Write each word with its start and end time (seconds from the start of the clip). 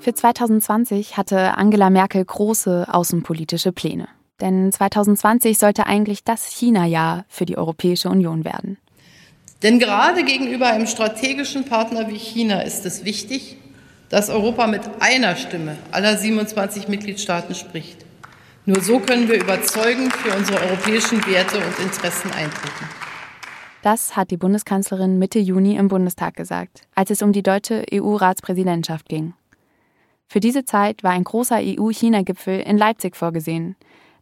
Für 0.00 0.14
2020 0.14 1.18
hatte 1.18 1.58
Angela 1.58 1.90
Merkel 1.90 2.24
große 2.24 2.86
außenpolitische 2.90 3.70
Pläne. 3.70 4.08
Denn 4.40 4.72
2020 4.72 5.58
sollte 5.58 5.86
eigentlich 5.86 6.24
das 6.24 6.46
China-Jahr 6.46 7.26
für 7.28 7.44
die 7.44 7.58
Europäische 7.58 8.08
Union 8.08 8.46
werden. 8.46 8.78
Denn 9.62 9.78
gerade 9.78 10.24
gegenüber 10.24 10.68
einem 10.68 10.86
strategischen 10.86 11.66
Partner 11.66 12.08
wie 12.08 12.16
China 12.16 12.62
ist 12.62 12.86
es 12.86 13.04
wichtig, 13.04 13.58
dass 14.08 14.30
Europa 14.30 14.66
mit 14.66 14.80
einer 15.00 15.36
Stimme 15.36 15.76
aller 15.90 16.16
27 16.16 16.88
Mitgliedstaaten 16.88 17.54
spricht. 17.54 18.06
Nur 18.64 18.80
so 18.80 19.00
können 19.00 19.28
wir 19.28 19.38
überzeugend 19.38 20.14
für 20.14 20.34
unsere 20.34 20.60
europäischen 20.60 21.26
Werte 21.26 21.58
und 21.58 21.78
Interessen 21.78 22.30
eintreten. 22.32 22.88
Das 23.82 24.16
hat 24.16 24.30
die 24.30 24.38
Bundeskanzlerin 24.38 25.18
Mitte 25.18 25.38
Juni 25.38 25.76
im 25.76 25.88
Bundestag 25.88 26.36
gesagt, 26.36 26.82
als 26.94 27.10
es 27.10 27.20
um 27.20 27.32
die 27.32 27.42
deutsche 27.42 27.84
EU-Ratspräsidentschaft 27.92 29.06
ging. 29.06 29.34
Für 30.30 30.38
diese 30.38 30.64
Zeit 30.64 31.02
war 31.02 31.10
ein 31.10 31.24
großer 31.24 31.58
EU-China-Gipfel 31.60 32.60
in 32.60 32.78
Leipzig 32.78 33.16
vorgesehen. 33.16 33.74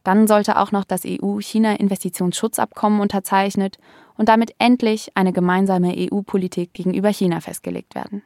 Dann 0.04 0.26
sollte 0.26 0.56
auch 0.56 0.72
noch 0.72 0.84
das 0.84 1.02
EU-China-Investitionsschutzabkommen 1.04 3.00
unterzeichnet 3.00 3.76
und 4.16 4.30
damit 4.30 4.54
endlich 4.58 5.10
eine 5.14 5.34
gemeinsame 5.34 5.94
EU-Politik 5.94 6.72
gegenüber 6.72 7.10
China 7.10 7.40
festgelegt 7.42 7.94
werden. 7.94 8.22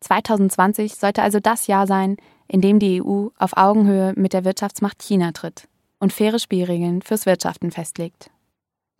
2020 0.00 0.94
sollte 0.96 1.22
also 1.22 1.40
das 1.40 1.68
Jahr 1.68 1.86
sein, 1.86 2.18
in 2.48 2.60
dem 2.60 2.78
die 2.78 3.02
EU 3.02 3.28
auf 3.38 3.56
Augenhöhe 3.56 4.12
mit 4.16 4.34
der 4.34 4.44
Wirtschaftsmacht 4.44 5.02
China 5.02 5.32
tritt 5.32 5.68
und 6.00 6.12
faire 6.12 6.38
Spielregeln 6.38 7.00
fürs 7.00 7.24
Wirtschaften 7.24 7.70
festlegt. 7.70 8.30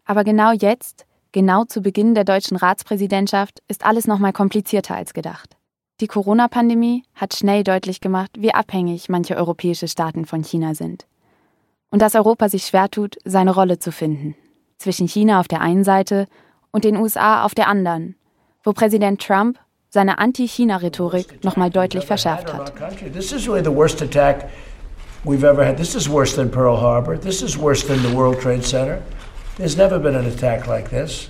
Aber 0.06 0.24
genau 0.24 0.52
jetzt, 0.52 1.04
genau 1.32 1.66
zu 1.66 1.82
Beginn 1.82 2.14
der 2.14 2.24
deutschen 2.24 2.56
Ratspräsidentschaft, 2.56 3.62
ist 3.68 3.84
alles 3.84 4.06
noch 4.06 4.20
mal 4.20 4.32
komplizierter 4.32 4.94
als 4.94 5.12
gedacht. 5.12 5.59
Die 6.00 6.06
Corona-Pandemie 6.06 7.02
hat 7.14 7.34
schnell 7.34 7.62
deutlich 7.62 8.00
gemacht, 8.00 8.30
wie 8.38 8.54
abhängig 8.54 9.10
manche 9.10 9.36
europäische 9.36 9.86
Staaten 9.86 10.24
von 10.24 10.42
China 10.42 10.74
sind. 10.74 11.06
Und 11.90 12.00
dass 12.00 12.14
Europa 12.14 12.48
sich 12.48 12.64
schwer 12.64 12.90
tut, 12.90 13.18
seine 13.26 13.52
Rolle 13.52 13.78
zu 13.78 13.92
finden. 13.92 14.34
Zwischen 14.78 15.06
China 15.06 15.40
auf 15.40 15.48
der 15.48 15.60
einen 15.60 15.84
Seite 15.84 16.26
und 16.70 16.84
den 16.84 16.96
USA 16.96 17.44
auf 17.44 17.54
der 17.54 17.68
anderen, 17.68 18.16
wo 18.64 18.72
Präsident 18.72 19.20
Trump 19.20 19.58
seine 19.90 20.18
Anti-China-Rhetorik 20.18 21.44
nochmal 21.44 21.68
deutlich 21.68 22.06
verschärft 22.06 22.50
hat. 22.50 22.72
We've 25.22 25.44
ever 25.44 25.66
had. 25.66 25.76
This 25.76 25.94
is 25.94 26.08
worse 26.08 26.34
than 26.34 26.50
Pearl 26.50 26.80
Harbor. 26.80 27.14
This 27.14 27.42
is 27.42 27.58
worse 27.58 27.86
than 27.86 27.98
the 27.98 28.16
World 28.16 28.40
Trade 28.40 28.64
Center. 28.64 29.02
There's 29.58 29.76
never 29.76 29.98
been 29.98 30.16
an 30.16 30.24
attack 30.24 30.66
like 30.66 30.88
this. 30.88 31.28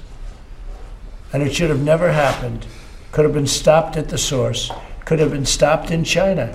And 1.33 1.42
it 1.42 1.52
should 1.56 1.70
have 1.70 1.83
never 1.83 2.12
happened. 2.12 2.67
Could 3.12 3.25
have 3.25 3.34
been 3.34 3.47
stopped 3.47 3.97
at 3.97 4.08
the 4.08 4.16
source. 4.16 4.70
Could 5.05 5.20
have 5.20 5.33
been 5.33 5.44
stopped 5.44 5.91
in 5.91 6.05
China. 6.05 6.50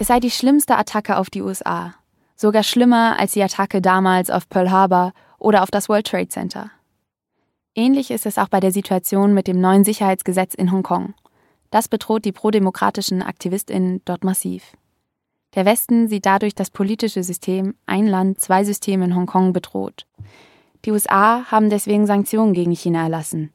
Es 0.00 0.08
sei 0.08 0.18
die 0.18 0.30
schlimmste 0.30 0.76
Attacke 0.76 1.16
auf 1.16 1.30
die 1.30 1.40
USA. 1.40 1.94
Sogar 2.34 2.64
schlimmer 2.64 3.16
als 3.20 3.34
die 3.34 3.42
Attacke 3.42 3.80
damals 3.80 4.28
auf 4.28 4.48
Pearl 4.48 4.72
Harbor 4.72 5.12
oder 5.38 5.62
auf 5.62 5.70
das 5.70 5.88
World 5.88 6.08
Trade 6.08 6.28
Center. 6.28 6.72
Ähnlich 7.76 8.10
ist 8.10 8.26
es 8.26 8.38
auch 8.38 8.48
bei 8.48 8.58
der 8.58 8.72
Situation 8.72 9.34
mit 9.34 9.46
dem 9.46 9.60
neuen 9.60 9.84
Sicherheitsgesetz 9.84 10.54
in 10.54 10.72
Hongkong. 10.72 11.14
Das 11.70 11.86
bedroht 11.86 12.24
die 12.24 12.32
prodemokratischen 12.32 13.22
AktivistInnen 13.22 14.02
dort 14.04 14.24
massiv. 14.24 14.64
Der 15.54 15.64
Westen 15.64 16.08
sieht 16.08 16.26
dadurch 16.26 16.56
das 16.56 16.70
politische 16.70 17.22
System 17.22 17.76
ein 17.86 18.08
Land, 18.08 18.40
zwei 18.40 18.64
Systeme 18.64 19.04
in 19.04 19.14
Hongkong 19.14 19.52
bedroht. 19.52 20.06
Die 20.84 20.90
USA 20.90 21.44
haben 21.52 21.70
deswegen 21.70 22.06
Sanktionen 22.06 22.52
gegen 22.52 22.72
China 22.72 23.04
erlassen. 23.04 23.52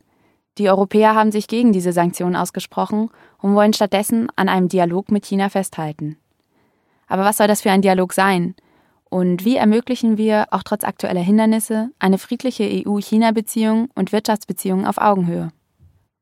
Die 0.57 0.69
Europäer 0.69 1.15
haben 1.15 1.31
sich 1.31 1.47
gegen 1.47 1.73
diese 1.73 1.91
Sanktionen 1.91 2.35
ausgesprochen 2.35 3.09
und 3.39 3.55
wollen 3.55 3.73
stattdessen 3.73 4.27
an 4.35 4.49
einem 4.49 4.69
Dialog 4.69 5.11
mit 5.11 5.25
China 5.25 5.49
festhalten. 5.49 6.17
Aber 7.07 7.23
was 7.23 7.37
soll 7.37 7.47
das 7.47 7.61
für 7.61 7.71
ein 7.71 7.81
Dialog 7.81 8.13
sein? 8.13 8.55
Und 9.09 9.45
wie 9.45 9.57
ermöglichen 9.57 10.17
wir, 10.17 10.47
auch 10.51 10.63
trotz 10.63 10.83
aktueller 10.83 11.21
Hindernisse, 11.21 11.89
eine 11.99 12.17
friedliche 12.17 12.63
EU-China-Beziehung 12.63 13.89
und 13.95 14.11
Wirtschaftsbeziehungen 14.11 14.85
auf 14.85 14.97
Augenhöhe? 14.97 15.51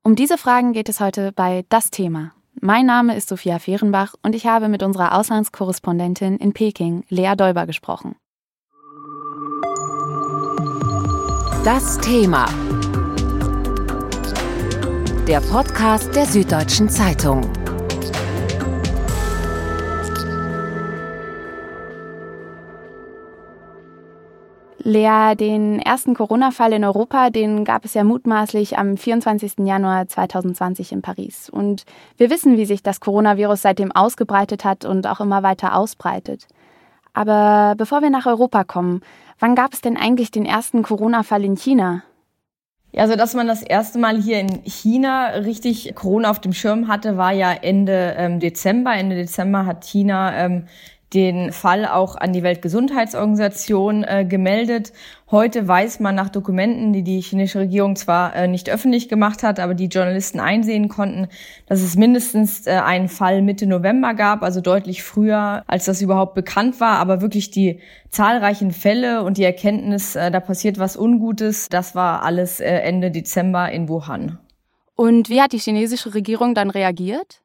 Um 0.04 0.16
diese 0.16 0.38
Fragen 0.38 0.74
geht 0.74 0.90
es 0.90 1.00
heute 1.00 1.32
bei 1.32 1.64
Das 1.70 1.92
Thema. 1.92 2.34
Mein 2.60 2.86
Name 2.86 3.16
ist 3.16 3.30
Sophia 3.30 3.58
Fehrenbach 3.60 4.16
und 4.22 4.36
ich 4.36 4.46
habe 4.46 4.68
mit 4.68 4.84
unserer 4.84 5.18
Auslandskorrespondentin 5.18 6.38
in 6.38 6.54
Peking, 6.54 7.04
Lea 7.10 7.36
Däuber, 7.36 7.66
gesprochen. 7.66 8.16
Das 11.64 11.98
Thema. 12.00 12.46
Der 15.28 15.40
Podcast 15.40 16.14
der 16.18 16.26
Süddeutschen 16.26 16.90
Zeitung. 16.90 17.50
Lea, 24.80 25.36
den 25.36 25.80
ersten 25.80 26.14
Corona-Fall 26.14 26.74
in 26.74 26.84
Europa, 26.84 27.30
den 27.30 27.64
gab 27.64 27.86
es 27.86 27.94
ja 27.94 28.04
mutmaßlich 28.04 28.78
am 28.78 28.98
24. 28.98 29.60
Januar 29.60 30.10
2020 30.10 30.92
in 30.92 31.02
Paris. 31.02 31.50
Und 31.50 31.86
wir 32.18 32.30
wissen, 32.30 32.58
wie 32.58 32.66
sich 32.66 32.84
das 32.84 33.00
Coronavirus 33.00 33.62
seitdem 33.62 33.94
ausgebreitet 33.94 34.66
hat 34.66 34.84
und 34.84 35.08
auch 35.08 35.22
immer 35.22 35.42
weiter 35.42 35.78
ausbreitet. 35.78 36.48
Aber 37.14 37.76
bevor 37.78 38.02
wir 38.02 38.10
nach 38.10 38.26
Europa 38.26 38.66
kommen, 38.66 39.00
wann 39.40 39.56
gab 39.56 39.72
es 39.72 39.80
denn 39.80 39.96
eigentlich 39.96 40.32
den 40.32 40.46
ersten 40.46 40.84
Corona-Fall 40.84 41.46
in 41.46 41.56
China? 41.56 42.04
Ja, 42.96 43.02
also 43.02 43.16
dass 43.16 43.34
man 43.34 43.48
das 43.48 43.64
erste 43.64 43.98
Mal 43.98 44.22
hier 44.22 44.40
in 44.40 44.62
China 44.66 45.30
richtig 45.30 45.96
Corona 45.96 46.30
auf 46.30 46.40
dem 46.40 46.54
Schirm 46.54 46.88
hatte, 46.88 47.18
war 47.18 47.32
ja 47.32 47.52
Ende 47.52 48.14
ähm, 48.18 48.40
Dezember. 48.40 48.94
Ende 48.94 49.16
Dezember 49.16 49.66
hat 49.66 49.84
China 49.84 50.36
ähm, 50.38 50.68
den 51.14 51.52
Fall 51.52 51.86
auch 51.86 52.16
an 52.16 52.34
die 52.34 52.44
Weltgesundheitsorganisation 52.44 54.04
äh, 54.04 54.26
gemeldet. 54.26 54.94
Heute 55.30 55.68
weiß 55.68 56.00
man 56.00 56.16
nach 56.16 56.30
Dokumenten, 56.30 56.94
die 56.94 57.04
die 57.04 57.22
chinesische 57.22 57.60
Regierung 57.60 57.96
zwar 57.96 58.36
äh, 58.36 58.48
nicht 58.48 58.70
öffentlich 58.70 59.10
gemacht 59.10 59.44
hat, 59.44 59.60
aber 59.60 59.74
die 59.74 59.88
Journalisten 59.88 60.40
einsehen 60.40 60.90
konnten, 60.90 61.28
dass 61.68 61.82
es 61.82 61.96
mindestens 61.96 62.66
äh, 62.68 62.72
einen 62.72 63.10
Fall 63.10 63.42
Mitte 63.42 63.68
November 63.68 64.14
gab, 64.14 64.44
also 64.44 64.62
deutlich 64.62 65.04
früher, 65.04 65.64
als 65.68 65.86
das 65.86 66.02
überhaupt 66.02 66.34
bekannt 66.36 66.80
war. 66.80 66.98
Aber 66.98 67.22
wirklich 67.22 67.52
die 67.52 67.80
zahlreichen 68.10 68.72
Fälle 68.72 69.24
und 69.24 69.38
die 69.38 69.44
Erkenntnis, 69.44 70.16
äh, 70.16 70.32
da 70.32 70.40
passiert 70.40 70.80
was 70.80 70.98
Ungutes, 70.98 71.70
das 71.70 71.96
war 71.96 72.24
alles 72.24 72.60
äh, 72.60 72.66
Ende 72.66 73.12
Dezember 73.12 73.72
in 73.72 73.88
Wuhan. 73.90 74.40
Und 74.96 75.30
wie 75.30 75.42
hat 75.42 75.54
die 75.54 75.60
chinesische 75.60 76.14
Regierung 76.14 76.54
dann 76.54 76.70
reagiert? 76.70 77.43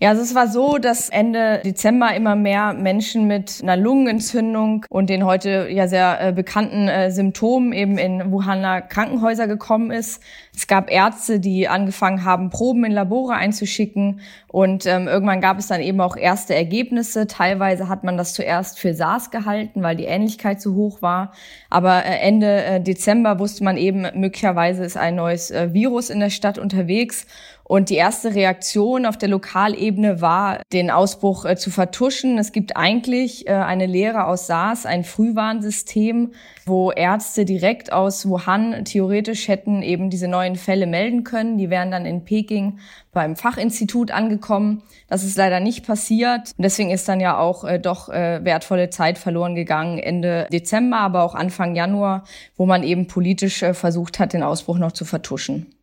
Ja, 0.00 0.08
also 0.08 0.22
es 0.22 0.34
war 0.34 0.48
so, 0.48 0.78
dass 0.78 1.08
Ende 1.08 1.60
Dezember 1.64 2.14
immer 2.16 2.34
mehr 2.34 2.72
Menschen 2.72 3.28
mit 3.28 3.60
einer 3.62 3.76
Lungenentzündung 3.76 4.84
und 4.88 5.08
den 5.08 5.24
heute 5.24 5.68
ja 5.70 5.86
sehr 5.86 6.20
äh, 6.20 6.32
bekannten 6.32 6.88
äh, 6.88 7.12
Symptomen 7.12 7.72
eben 7.72 7.96
in 7.96 8.32
Wuhaner 8.32 8.82
Krankenhäuser 8.82 9.46
gekommen 9.46 9.92
ist. 9.92 10.20
Es 10.54 10.66
gab 10.66 10.90
Ärzte, 10.90 11.38
die 11.38 11.68
angefangen 11.68 12.24
haben, 12.24 12.50
Proben 12.50 12.84
in 12.84 12.92
Labore 12.92 13.34
einzuschicken 13.34 14.20
und 14.48 14.84
ähm, 14.86 15.06
irgendwann 15.06 15.40
gab 15.40 15.58
es 15.58 15.68
dann 15.68 15.80
eben 15.80 16.00
auch 16.00 16.16
erste 16.16 16.56
Ergebnisse. 16.56 17.28
Teilweise 17.28 17.88
hat 17.88 18.02
man 18.02 18.16
das 18.16 18.34
zuerst 18.34 18.80
für 18.80 18.94
SARS 18.94 19.30
gehalten, 19.30 19.82
weil 19.84 19.96
die 19.96 20.04
Ähnlichkeit 20.04 20.60
zu 20.60 20.74
hoch 20.74 21.02
war. 21.02 21.32
Aber 21.70 22.04
äh, 22.04 22.18
Ende 22.18 22.64
äh, 22.64 22.80
Dezember 22.80 23.38
wusste 23.38 23.62
man 23.62 23.76
eben, 23.76 24.06
möglicherweise 24.14 24.84
ist 24.84 24.96
ein 24.96 25.14
neues 25.14 25.52
äh, 25.52 25.72
Virus 25.72 26.10
in 26.10 26.18
der 26.18 26.30
Stadt 26.30 26.58
unterwegs 26.58 27.26
und 27.74 27.90
die 27.90 27.96
erste 27.96 28.36
Reaktion 28.36 29.04
auf 29.04 29.18
der 29.18 29.28
Lokalebene 29.28 30.20
war, 30.20 30.62
den 30.72 30.92
Ausbruch 30.92 31.44
äh, 31.44 31.56
zu 31.56 31.72
vertuschen. 31.72 32.38
Es 32.38 32.52
gibt 32.52 32.76
eigentlich 32.76 33.48
äh, 33.48 33.54
eine 33.54 33.86
Lehre 33.86 34.26
aus 34.26 34.46
SARS, 34.46 34.86
ein 34.86 35.02
Frühwarnsystem, 35.02 36.30
wo 36.66 36.92
Ärzte 36.92 37.44
direkt 37.44 37.92
aus 37.92 38.28
Wuhan 38.28 38.84
theoretisch 38.84 39.48
hätten 39.48 39.82
eben 39.82 40.08
diese 40.08 40.28
neuen 40.28 40.54
Fälle 40.54 40.86
melden 40.86 41.24
können. 41.24 41.58
Die 41.58 41.68
wären 41.68 41.90
dann 41.90 42.06
in 42.06 42.24
Peking 42.24 42.78
beim 43.10 43.34
Fachinstitut 43.34 44.12
angekommen. 44.12 44.84
Das 45.08 45.24
ist 45.24 45.36
leider 45.36 45.58
nicht 45.58 45.84
passiert. 45.84 46.52
Und 46.56 46.62
deswegen 46.62 46.92
ist 46.92 47.08
dann 47.08 47.18
ja 47.18 47.38
auch 47.38 47.64
äh, 47.64 47.80
doch 47.80 48.08
äh, 48.08 48.44
wertvolle 48.44 48.90
Zeit 48.90 49.18
verloren 49.18 49.56
gegangen 49.56 49.98
Ende 49.98 50.46
Dezember, 50.52 50.98
aber 50.98 51.24
auch 51.24 51.34
Anfang 51.34 51.74
Januar, 51.74 52.22
wo 52.56 52.66
man 52.66 52.84
eben 52.84 53.08
politisch 53.08 53.64
äh, 53.64 53.74
versucht 53.74 54.20
hat, 54.20 54.32
den 54.32 54.44
Ausbruch 54.44 54.78
noch 54.78 54.92
zu 54.92 55.04
vertuschen. 55.04 55.73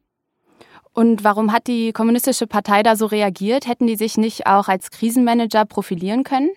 Und 0.94 1.24
warum 1.24 1.54
hat 1.54 1.68
die 1.68 1.94
Kommunistische 1.94 2.48
Partei 2.48 2.84
da 2.84 2.96
so 2.96 3.06
reagiert? 3.06 3.68
Hätten 3.68 3.88
die 3.88 3.96
sich 3.96 4.18
nicht 4.18 4.48
auch 4.48 4.68
als 4.68 4.92
Krisenmanager 4.92 5.66
profilieren 5.66 6.24
können? 6.24 6.50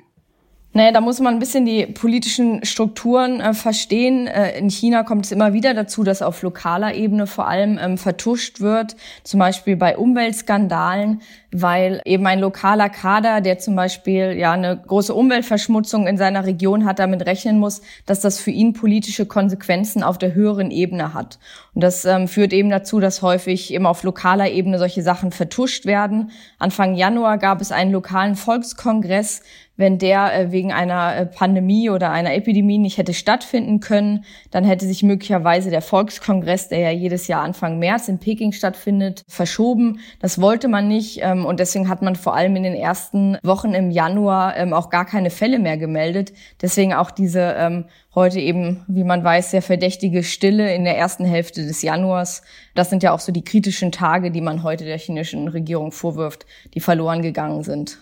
Naja, 0.76 0.91
da 0.91 1.00
muss 1.00 1.21
man 1.21 1.35
ein 1.35 1.38
bisschen 1.38 1.65
die 1.65 1.87
politischen 1.87 2.65
Strukturen 2.65 3.41
äh, 3.41 3.55
verstehen. 3.55 4.26
Äh, 4.26 4.59
in 4.59 4.69
China 4.69 5.05
kommt 5.05 5.25
es 5.25 5.31
immer 5.31 5.53
wieder 5.53 5.73
dazu, 5.73 6.03
dass 6.03 6.21
auf 6.21 6.43
lokaler 6.43 6.94
Ebene 6.94 7.29
vor 7.29 7.47
allem 7.47 7.79
ähm, 7.81 7.97
vertuscht 7.97 8.61
wird, 8.61 8.97
zum 9.23 9.38
Beispiel 9.38 9.76
bei 9.76 9.97
Umweltskandalen, 9.97 11.23
weil 11.53 12.03
eben 12.05 12.26
ein 12.26 12.41
lokaler 12.41 12.88
Kader, 12.88 13.41
der 13.41 13.61
zum 13.61 13.76
Beispiel 13.76 14.32
ja 14.37 14.50
eine 14.50 14.76
große 14.76 15.15
Umweltverschmutzung 15.15 16.09
in 16.09 16.17
seiner 16.17 16.44
Region 16.44 16.85
hat, 16.85 16.99
damit 16.99 17.25
rechnen 17.25 17.61
muss, 17.61 17.81
dass 18.05 18.19
das 18.19 18.41
für 18.41 18.50
ihn 18.50 18.73
politische 18.73 19.27
Konsequenzen 19.27 20.03
auf 20.03 20.19
der 20.19 20.35
höheren 20.35 20.73
Ebene 20.73 21.15
hat. 21.15 21.38
Und 21.75 21.85
das 21.85 22.05
ähm, 22.05 22.27
führt 22.27 22.53
eben 22.53 22.70
dazu, 22.70 22.99
dass 22.99 23.23
häufig 23.23 23.73
eben 23.73 23.87
auf 23.87 24.03
lokaler 24.03 24.50
Ebene 24.50 24.81
solche 24.81 25.03
Sachen 25.03 25.31
vertuscht 25.31 25.87
werden. 25.87 26.32
Anfang 26.59 26.97
Januar 26.97 27.38
gab 27.38 27.61
es 27.61 27.70
einen 27.70 27.93
lokalen 27.93 28.35
Volkskongress, 28.35 29.43
wenn 29.76 29.99
der 29.99 30.35
äh, 30.35 30.53
wegen 30.53 30.73
einer 30.73 31.17
äh, 31.17 31.26
Pandemie 31.26 31.91
oder 31.91 32.11
einer 32.11 32.35
Epidemie 32.35 32.79
nicht 32.79 32.99
hätte 32.99 33.15
stattfinden 33.15 33.81
können, 33.81 34.25
dann 34.50 34.65
hätte 34.65 34.87
sich 34.87 35.03
möglicherweise 35.03 35.71
der 35.71 35.82
Volkskongress, 35.82 36.69
der 36.69 36.79
ja 36.79 36.91
jedes 36.91 37.26
Jahr 37.26 37.43
Anfang 37.43 37.79
März 37.79 38.09
in 38.09 38.19
Peking 38.19 38.53
stattfindet, 38.53 39.25
verschoben. 39.29 40.00
Das 40.21 40.41
wollte 40.41 40.69
man 40.69 40.87
nicht 40.87 41.21
ähm, 41.23 41.44
und 41.44 41.61
deswegen 41.61 41.88
hat 41.88 42.03
man 42.03 42.17
vor 42.17 42.35
allem 42.37 42.55
in 42.56 42.62
den 42.62 42.75
ersten 42.75 43.37
Wochen 43.43 43.75
im 43.75 43.91
Januar 43.91 44.56
ähm, 44.56 44.73
auch 44.73 44.91
gar 44.91 45.05
keine 45.05 45.31
Fälle 45.31 45.59
mehr 45.59 45.77
gemeldet. 45.77 46.32
Deswegen 46.62 46.94
auch 46.94 47.11
diese 47.11 47.55
ähm, 47.59 47.87
heute 48.15 48.38
eben, 48.38 48.85
wie 48.87 49.05
man 49.05 49.25
weiß, 49.25 49.50
sehr 49.50 49.62
verdächtige 49.62 50.23
Stille 50.23 50.73
in 50.75 50.85
der 50.85 50.97
ersten 50.97 51.25
Hälfte 51.25 51.67
des 51.67 51.82
Januars. 51.82 52.43
Das 52.75 52.91
sind 52.91 53.03
ja 53.03 53.12
auch 53.12 53.20
so 53.20 53.32
die 53.32 53.44
kritischen 53.44 53.91
Tage, 53.91 54.31
die 54.31 54.41
man 54.41 54.62
heute 54.62 54.85
der 54.85 54.99
chinesischen 54.99 55.49
Regierung 55.49 55.91
vorwirft, 55.91 56.47
die 56.75 56.81
verloren 56.81 57.23
gegangen 57.23 57.65
sind. 57.65 57.99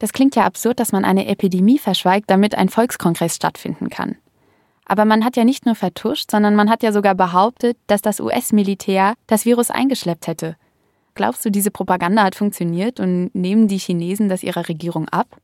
Das 0.00 0.12
klingt 0.12 0.34
ja 0.34 0.44
absurd, 0.44 0.80
dass 0.80 0.92
man 0.92 1.04
eine 1.04 1.26
Epidemie 1.26 1.78
verschweigt, 1.78 2.30
damit 2.30 2.56
ein 2.56 2.70
Volkskongress 2.70 3.36
stattfinden 3.36 3.90
kann. 3.90 4.16
Aber 4.86 5.04
man 5.04 5.24
hat 5.24 5.36
ja 5.36 5.44
nicht 5.44 5.66
nur 5.66 5.76
vertuscht, 5.76 6.32
sondern 6.32 6.56
man 6.56 6.68
hat 6.68 6.82
ja 6.82 6.90
sogar 6.90 7.14
behauptet, 7.14 7.76
dass 7.86 8.02
das 8.02 8.18
US-Militär 8.18 9.14
das 9.28 9.44
Virus 9.44 9.70
eingeschleppt 9.70 10.26
hätte. 10.26 10.56
Glaubst 11.14 11.44
du, 11.44 11.50
diese 11.50 11.70
Propaganda 11.70 12.24
hat 12.24 12.34
funktioniert 12.34 12.98
und 12.98 13.30
nehmen 13.34 13.68
die 13.68 13.78
Chinesen 13.78 14.28
das 14.28 14.42
ihrer 14.42 14.68
Regierung 14.68 15.08
ab? 15.10 15.36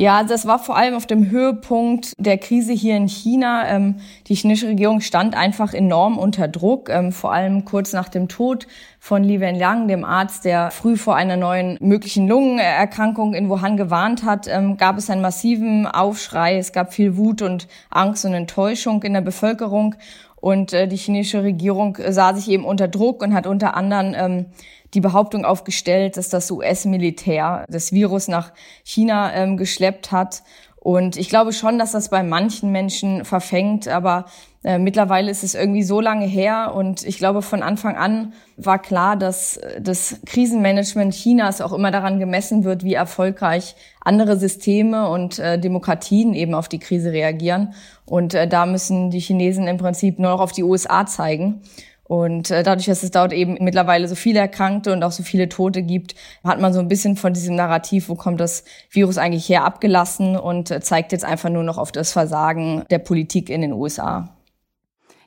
Ja, 0.00 0.22
das 0.22 0.46
war 0.46 0.60
vor 0.60 0.76
allem 0.76 0.94
auf 0.94 1.06
dem 1.06 1.28
Höhepunkt 1.28 2.12
der 2.18 2.38
Krise 2.38 2.72
hier 2.72 2.96
in 2.96 3.08
China. 3.08 3.66
Ähm, 3.66 3.96
die 4.28 4.36
chinesische 4.36 4.68
Regierung 4.68 5.00
stand 5.00 5.36
einfach 5.36 5.74
enorm 5.74 6.18
unter 6.18 6.46
Druck, 6.46 6.88
ähm, 6.88 7.10
vor 7.10 7.32
allem 7.32 7.64
kurz 7.64 7.92
nach 7.92 8.08
dem 8.08 8.28
Tod 8.28 8.68
von 9.00 9.24
Li 9.24 9.40
Wenliang, 9.40 9.88
dem 9.88 10.04
Arzt, 10.04 10.44
der 10.44 10.70
früh 10.70 10.96
vor 10.96 11.16
einer 11.16 11.36
neuen 11.36 11.78
möglichen 11.80 12.28
Lungenerkrankung 12.28 13.34
in 13.34 13.48
Wuhan 13.48 13.76
gewarnt 13.76 14.22
hat, 14.22 14.46
ähm, 14.46 14.76
gab 14.76 14.98
es 14.98 15.10
einen 15.10 15.20
massiven 15.20 15.84
Aufschrei. 15.88 16.58
Es 16.58 16.72
gab 16.72 16.94
viel 16.94 17.16
Wut 17.16 17.42
und 17.42 17.66
Angst 17.90 18.24
und 18.24 18.34
Enttäuschung 18.34 19.02
in 19.02 19.14
der 19.14 19.20
Bevölkerung. 19.20 19.96
Und 20.40 20.72
äh, 20.72 20.86
die 20.86 20.96
chinesische 20.96 21.42
Regierung 21.42 21.98
sah 22.08 22.34
sich 22.34 22.48
eben 22.48 22.64
unter 22.64 22.88
Druck 22.88 23.22
und 23.22 23.34
hat 23.34 23.46
unter 23.46 23.76
anderem 23.76 24.46
die 24.94 25.00
Behauptung 25.00 25.44
aufgestellt, 25.44 26.16
dass 26.16 26.28
das 26.28 26.50
US-Militär 26.50 27.64
das 27.68 27.92
Virus 27.92 28.28
nach 28.28 28.52
China 28.84 29.32
ähm, 29.34 29.56
geschleppt 29.56 30.12
hat. 30.12 30.42
Und 30.76 31.16
ich 31.16 31.28
glaube 31.28 31.52
schon, 31.52 31.78
dass 31.78 31.92
das 31.92 32.08
bei 32.08 32.22
manchen 32.22 32.72
Menschen 32.72 33.24
verfängt, 33.24 33.88
aber 33.88 34.26
äh, 34.64 34.78
mittlerweile 34.78 35.30
ist 35.30 35.44
es 35.44 35.54
irgendwie 35.54 35.84
so 35.84 36.00
lange 36.00 36.26
her 36.26 36.72
und 36.74 37.04
ich 37.04 37.18
glaube, 37.18 37.42
von 37.42 37.62
Anfang 37.62 37.96
an 37.96 38.32
war 38.56 38.80
klar, 38.80 39.16
dass 39.16 39.60
das 39.80 40.20
Krisenmanagement 40.26 41.14
Chinas 41.14 41.60
auch 41.60 41.72
immer 41.72 41.92
daran 41.92 42.18
gemessen 42.18 42.64
wird, 42.64 42.82
wie 42.82 42.94
erfolgreich 42.94 43.76
andere 44.00 44.36
Systeme 44.36 45.08
und 45.10 45.38
äh, 45.38 45.60
Demokratien 45.60 46.34
eben 46.34 46.54
auf 46.54 46.68
die 46.68 46.80
Krise 46.80 47.12
reagieren. 47.12 47.74
Und 48.04 48.34
äh, 48.34 48.48
da 48.48 48.66
müssen 48.66 49.10
die 49.10 49.20
Chinesen 49.20 49.68
im 49.68 49.76
Prinzip 49.76 50.18
nur 50.18 50.30
noch 50.30 50.40
auf 50.40 50.52
die 50.52 50.64
USA 50.64 51.06
zeigen. 51.06 51.62
Und 52.02 52.50
äh, 52.50 52.62
dadurch, 52.62 52.86
dass 52.86 53.02
es 53.02 53.10
dort 53.10 53.34
eben 53.34 53.58
mittlerweile 53.60 54.08
so 54.08 54.14
viele 54.14 54.40
Erkrankte 54.40 54.92
und 54.92 55.04
auch 55.04 55.12
so 55.12 55.22
viele 55.22 55.48
Tote 55.48 55.82
gibt, 55.82 56.14
hat 56.42 56.58
man 56.58 56.72
so 56.72 56.80
ein 56.80 56.88
bisschen 56.88 57.16
von 57.16 57.34
diesem 57.34 57.54
Narrativ, 57.54 58.08
wo 58.08 58.14
kommt 58.14 58.40
das 58.40 58.64
Virus 58.90 59.18
eigentlich 59.18 59.48
her, 59.48 59.64
abgelassen 59.64 60.36
und 60.36 60.70
äh, 60.70 60.80
zeigt 60.80 61.12
jetzt 61.12 61.24
einfach 61.24 61.50
nur 61.50 61.62
noch 61.62 61.76
auf 61.76 61.92
das 61.92 62.12
Versagen 62.12 62.84
der 62.90 62.98
Politik 62.98 63.50
in 63.50 63.60
den 63.60 63.74
USA. 63.74 64.37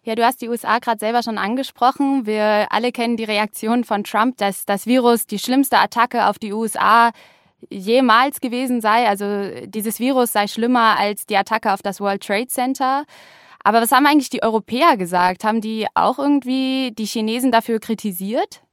Ja, 0.04 0.16
du 0.16 0.26
hast 0.26 0.42
die 0.42 0.50
USA 0.50 0.80
gerade 0.80 1.00
selber 1.00 1.22
schon 1.22 1.38
angesprochen. 1.38 2.26
Wir 2.26 2.72
alle 2.72 2.92
kennen 2.92 3.18
die 3.18 3.24
Reaktion 3.24 3.84
von 3.84 4.04
Trump, 4.04 4.38
dass 4.38 4.66
das 4.66 4.88
Virus 4.88 5.28
die 5.28 5.38
schlimmste 5.38 5.78
Attacke 5.78 6.26
auf 6.26 6.40
die 6.40 6.54
USA 6.54 7.12
jemals 7.70 8.42
gewesen 8.42 8.82
sei. 8.82 9.08
Also 9.08 9.68
dieses 9.68 10.00
Virus 10.00 10.32
sei 10.32 10.48
schlimmer 10.48 10.98
als 10.98 11.28
die 11.28 11.38
Attacke 11.38 11.72
auf 11.72 11.84
das 11.84 12.00
World 12.00 12.24
Trade 12.24 12.48
Center. 12.48 13.06
Aber 13.64 13.80
was 13.80 13.92
haben 13.92 14.08
eigentlich 14.08 14.32
die 14.32 14.42
Europäer 14.42 14.98
gesagt? 14.98 15.44
Haben 15.44 15.62
die 15.62 15.86
auch 15.94 16.18
irgendwie 16.18 16.92
die 16.98 17.06
Chinesen 17.06 17.52
dafür 17.52 17.80
kritisiert? 17.80 18.64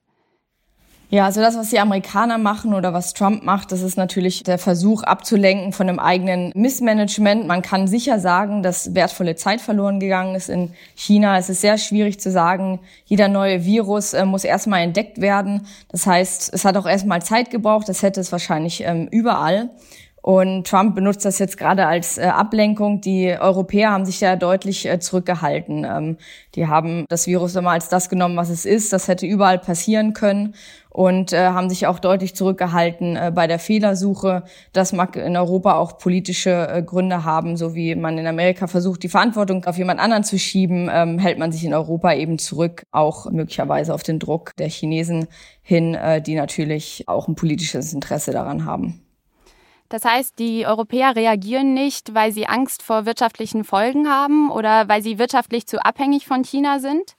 Ja, 1.10 1.25
also 1.25 1.40
das, 1.40 1.56
was 1.56 1.70
die 1.70 1.78
Amerikaner 1.78 2.37
machen 2.37 2.75
oder 2.75 2.93
was 2.93 3.14
Trump 3.14 3.43
macht, 3.43 3.72
das 3.72 3.81
ist 3.81 3.96
natürlich 3.96 4.43
der 4.43 4.58
Versuch 4.58 5.02
abzulenken 5.02 5.72
von 5.72 5.87
dem 5.87 5.99
eigenen 5.99 6.52
Missmanagement. 6.55 7.46
Man 7.46 7.62
kann 7.62 7.88
sicher 7.88 8.19
sagen, 8.20 8.62
dass 8.62 8.94
wertvolle 8.94 9.34
Zeit 9.34 9.62
verloren 9.62 10.00
gegangen 10.00 10.34
ist 10.34 10.50
in 10.50 10.75
China. 10.94 11.38
Es 11.38 11.49
ist 11.49 11.62
sehr 11.62 11.78
schwierig 11.78 12.20
zu 12.20 12.31
sagen, 12.31 12.81
jeder 13.06 13.28
neue 13.28 13.64
Virus 13.64 14.12
äh, 14.12 14.26
muss 14.26 14.44
erstmal 14.44 14.82
entdeckt 14.82 15.19
werden. 15.19 15.66
Das 15.88 16.06
heißt, 16.06 16.52
es 16.52 16.66
hat 16.66 16.76
auch 16.76 16.87
erstmal 16.87 17.22
Zeit 17.22 17.50
gebraucht. 17.50 17.88
Das 17.88 18.02
hätte 18.02 18.20
es 18.20 18.31
wahrscheinlich 18.31 18.82
ähm, 18.82 19.08
überall. 19.10 19.70
Und 20.23 20.67
Trump 20.67 20.94
benutzt 20.94 21.25
das 21.25 21.38
jetzt 21.38 21.56
gerade 21.56 21.87
als 21.87 22.19
äh, 22.19 22.25
Ablenkung. 22.25 23.00
Die 23.00 23.37
Europäer 23.38 23.91
haben 23.91 24.05
sich 24.05 24.20
ja 24.20 24.37
deutlich 24.37 24.87
äh, 24.87 24.99
zurückgehalten. 24.99 25.87
Ähm, 25.88 26.17
die 26.55 26.67
haben 26.67 27.05
das 27.09 27.26
Virus 27.26 27.55
immer 27.55 27.70
als 27.70 27.88
das 27.88 28.09
genommen, 28.09 28.37
was 28.37 28.50
es 28.50 28.65
ist. 28.65 28.93
Das 28.93 29.09
hätte 29.09 29.26
überall 29.26 29.59
passieren 29.59 30.12
können 30.12 30.55
und 30.91 31.32
äh, 31.32 31.47
haben 31.47 31.70
sich 31.70 31.87
auch 31.87 32.00
deutlich 32.00 32.35
zurückgehalten 32.35 33.17
äh, 33.17 33.32
bei 33.32 33.47
der 33.47 33.59
Fehlersuche. 33.61 34.43
Das 34.73 34.93
mag 34.93 35.15
in 35.17 35.37
Europa 35.37 35.75
auch 35.75 35.99
politische 35.99 36.69
äh, 36.69 36.82
Gründe 36.82 37.25
haben, 37.25 37.56
so 37.56 37.75
wie 37.76 37.94
man 37.94 38.19
in 38.19 38.26
Amerika 38.26 38.67
versucht, 38.67 39.05
die 39.05 39.09
Verantwortung 39.09 39.65
auf 39.65 39.79
jemand 39.79 40.00
anderen 40.00 40.25
zu 40.25 40.38
schieben, 40.38 40.91
ähm, 40.93 41.19
hält 41.19 41.38
man 41.38 41.53
sich 41.53 41.65
in 41.65 41.73
Europa 41.73 42.12
eben 42.15 42.38
zurück, 42.38 42.82
auch 42.91 43.31
möglicherweise 43.31 43.94
auf 43.94 44.03
den 44.03 44.19
Druck 44.19 44.56
der 44.59 44.69
Chinesen 44.69 45.29
hin, 45.62 45.94
äh, 45.94 46.20
die 46.20 46.35
natürlich 46.35 47.05
auch 47.06 47.29
ein 47.29 47.37
politisches 47.37 47.93
Interesse 47.93 48.32
daran 48.32 48.65
haben. 48.65 49.07
Das 49.88 50.05
heißt, 50.05 50.38
die 50.38 50.67
Europäer 50.67 51.17
reagieren 51.17 51.73
nicht, 51.73 52.14
weil 52.14 52.32
sie 52.32 52.46
Angst 52.46 52.82
vor 52.82 53.06
wirtschaftlichen 53.06 53.64
Folgen 53.64 54.08
haben 54.08 54.50
oder 54.50 54.88
weil 54.88 55.02
sie 55.02 55.19
wirtschaftlich 55.19 55.67
zu 55.67 55.82
abhängig 55.82 56.26
von 56.26 56.44
China 56.44 56.79
sind? 56.79 57.17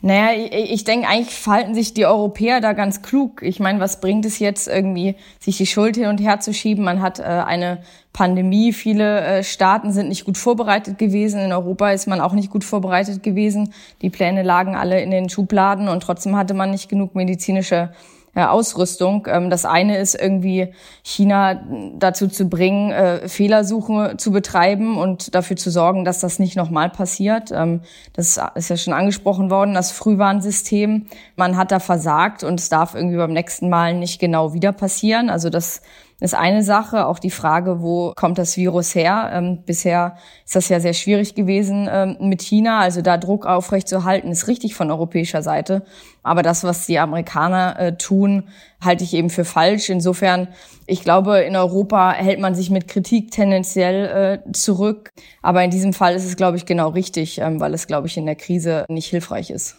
Naja, 0.00 0.38
ich, 0.38 0.70
ich 0.70 0.84
denke, 0.84 1.08
eigentlich 1.08 1.34
verhalten 1.34 1.74
sich 1.74 1.94
die 1.94 2.04
Europäer 2.04 2.60
da 2.60 2.74
ganz 2.74 3.00
klug. 3.00 3.42
Ich 3.42 3.58
meine, 3.58 3.80
was 3.80 4.00
bringt 4.00 4.26
es 4.26 4.38
jetzt 4.38 4.68
irgendwie, 4.68 5.16
sich 5.40 5.56
die 5.56 5.66
Schuld 5.66 5.96
hin 5.96 6.08
und 6.08 6.20
her 6.20 6.40
zu 6.40 6.52
schieben? 6.52 6.84
Man 6.84 7.00
hat 7.00 7.20
äh, 7.20 7.22
eine 7.22 7.80
Pandemie, 8.12 8.74
viele 8.74 9.20
äh, 9.22 9.42
Staaten 9.42 9.92
sind 9.92 10.10
nicht 10.10 10.26
gut 10.26 10.36
vorbereitet 10.36 10.98
gewesen. 10.98 11.40
In 11.40 11.54
Europa 11.54 11.90
ist 11.90 12.06
man 12.06 12.20
auch 12.20 12.34
nicht 12.34 12.50
gut 12.50 12.64
vorbereitet 12.64 13.22
gewesen. 13.22 13.72
Die 14.02 14.10
Pläne 14.10 14.42
lagen 14.42 14.76
alle 14.76 15.00
in 15.00 15.10
den 15.10 15.30
Schubladen 15.30 15.88
und 15.88 16.02
trotzdem 16.02 16.36
hatte 16.36 16.52
man 16.52 16.70
nicht 16.70 16.90
genug 16.90 17.14
medizinische 17.14 17.90
äh, 18.34 18.44
Ausrüstung. 18.44 19.26
Ähm, 19.30 19.50
das 19.50 19.64
eine 19.64 19.98
ist 19.98 20.14
irgendwie 20.14 20.72
China 21.02 21.62
dazu 21.96 22.28
zu 22.28 22.48
bringen, 22.48 22.90
äh, 22.90 23.28
Fehlersuche 23.28 24.16
zu 24.16 24.32
betreiben 24.32 24.98
und 24.98 25.34
dafür 25.34 25.56
zu 25.56 25.70
sorgen, 25.70 26.04
dass 26.04 26.20
das 26.20 26.38
nicht 26.38 26.56
nochmal 26.56 26.90
passiert. 26.90 27.50
Ähm, 27.52 27.80
das 28.12 28.40
ist 28.54 28.70
ja 28.70 28.76
schon 28.76 28.92
angesprochen 28.92 29.50
worden, 29.50 29.74
das 29.74 29.92
Frühwarnsystem. 29.92 31.06
Man 31.36 31.56
hat 31.56 31.72
da 31.72 31.80
versagt 31.80 32.44
und 32.44 32.60
es 32.60 32.68
darf 32.68 32.94
irgendwie 32.94 33.16
beim 33.16 33.32
nächsten 33.32 33.68
Mal 33.68 33.94
nicht 33.94 34.18
genau 34.18 34.52
wieder 34.52 34.72
passieren. 34.72 35.30
Also 35.30 35.50
das 35.50 35.80
ist 36.20 36.34
eine 36.34 36.62
Sache. 36.62 37.06
Auch 37.06 37.18
die 37.18 37.30
Frage, 37.30 37.82
wo 37.82 38.12
kommt 38.16 38.38
das 38.38 38.56
Virus 38.56 38.94
her? 38.94 39.30
Ähm, 39.32 39.62
bisher 39.64 40.16
ist 40.44 40.56
das 40.56 40.68
ja 40.68 40.80
sehr 40.80 40.94
schwierig 40.94 41.34
gewesen 41.34 41.88
ähm, 41.90 42.16
mit 42.20 42.42
China. 42.42 42.80
Also 42.80 43.02
da 43.02 43.16
Druck 43.16 43.46
aufrechtzuerhalten, 43.46 44.30
ist 44.30 44.48
richtig 44.48 44.74
von 44.74 44.90
europäischer 44.90 45.42
Seite. 45.42 45.82
Aber 46.22 46.42
das, 46.42 46.64
was 46.64 46.86
die 46.86 46.98
Amerikaner 46.98 47.78
äh, 47.78 47.96
tun, 47.96 48.44
halte 48.82 49.04
ich 49.04 49.14
eben 49.14 49.30
für 49.30 49.44
falsch. 49.44 49.90
Insofern, 49.90 50.48
ich 50.86 51.02
glaube, 51.02 51.40
in 51.40 51.56
Europa 51.56 52.12
hält 52.12 52.40
man 52.40 52.54
sich 52.54 52.70
mit 52.70 52.88
Kritik 52.88 53.30
tendenziell 53.30 54.42
äh, 54.46 54.52
zurück. 54.52 55.10
Aber 55.42 55.62
in 55.62 55.70
diesem 55.70 55.92
Fall 55.92 56.14
ist 56.14 56.24
es, 56.24 56.36
glaube 56.36 56.56
ich, 56.56 56.64
genau 56.64 56.88
richtig, 56.88 57.38
ähm, 57.38 57.60
weil 57.60 57.74
es, 57.74 57.86
glaube 57.86 58.06
ich, 58.06 58.16
in 58.16 58.26
der 58.26 58.36
Krise 58.36 58.86
nicht 58.88 59.08
hilfreich 59.08 59.50
ist. 59.50 59.76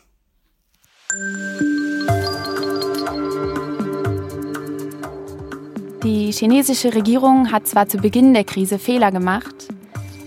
Die 6.05 6.31
chinesische 6.31 6.93
Regierung 6.93 7.51
hat 7.51 7.67
zwar 7.67 7.87
zu 7.87 7.97
Beginn 7.97 8.35
der 8.35 8.43
Krise 8.43 8.77
Fehler 8.77 9.11
gemacht, 9.11 9.55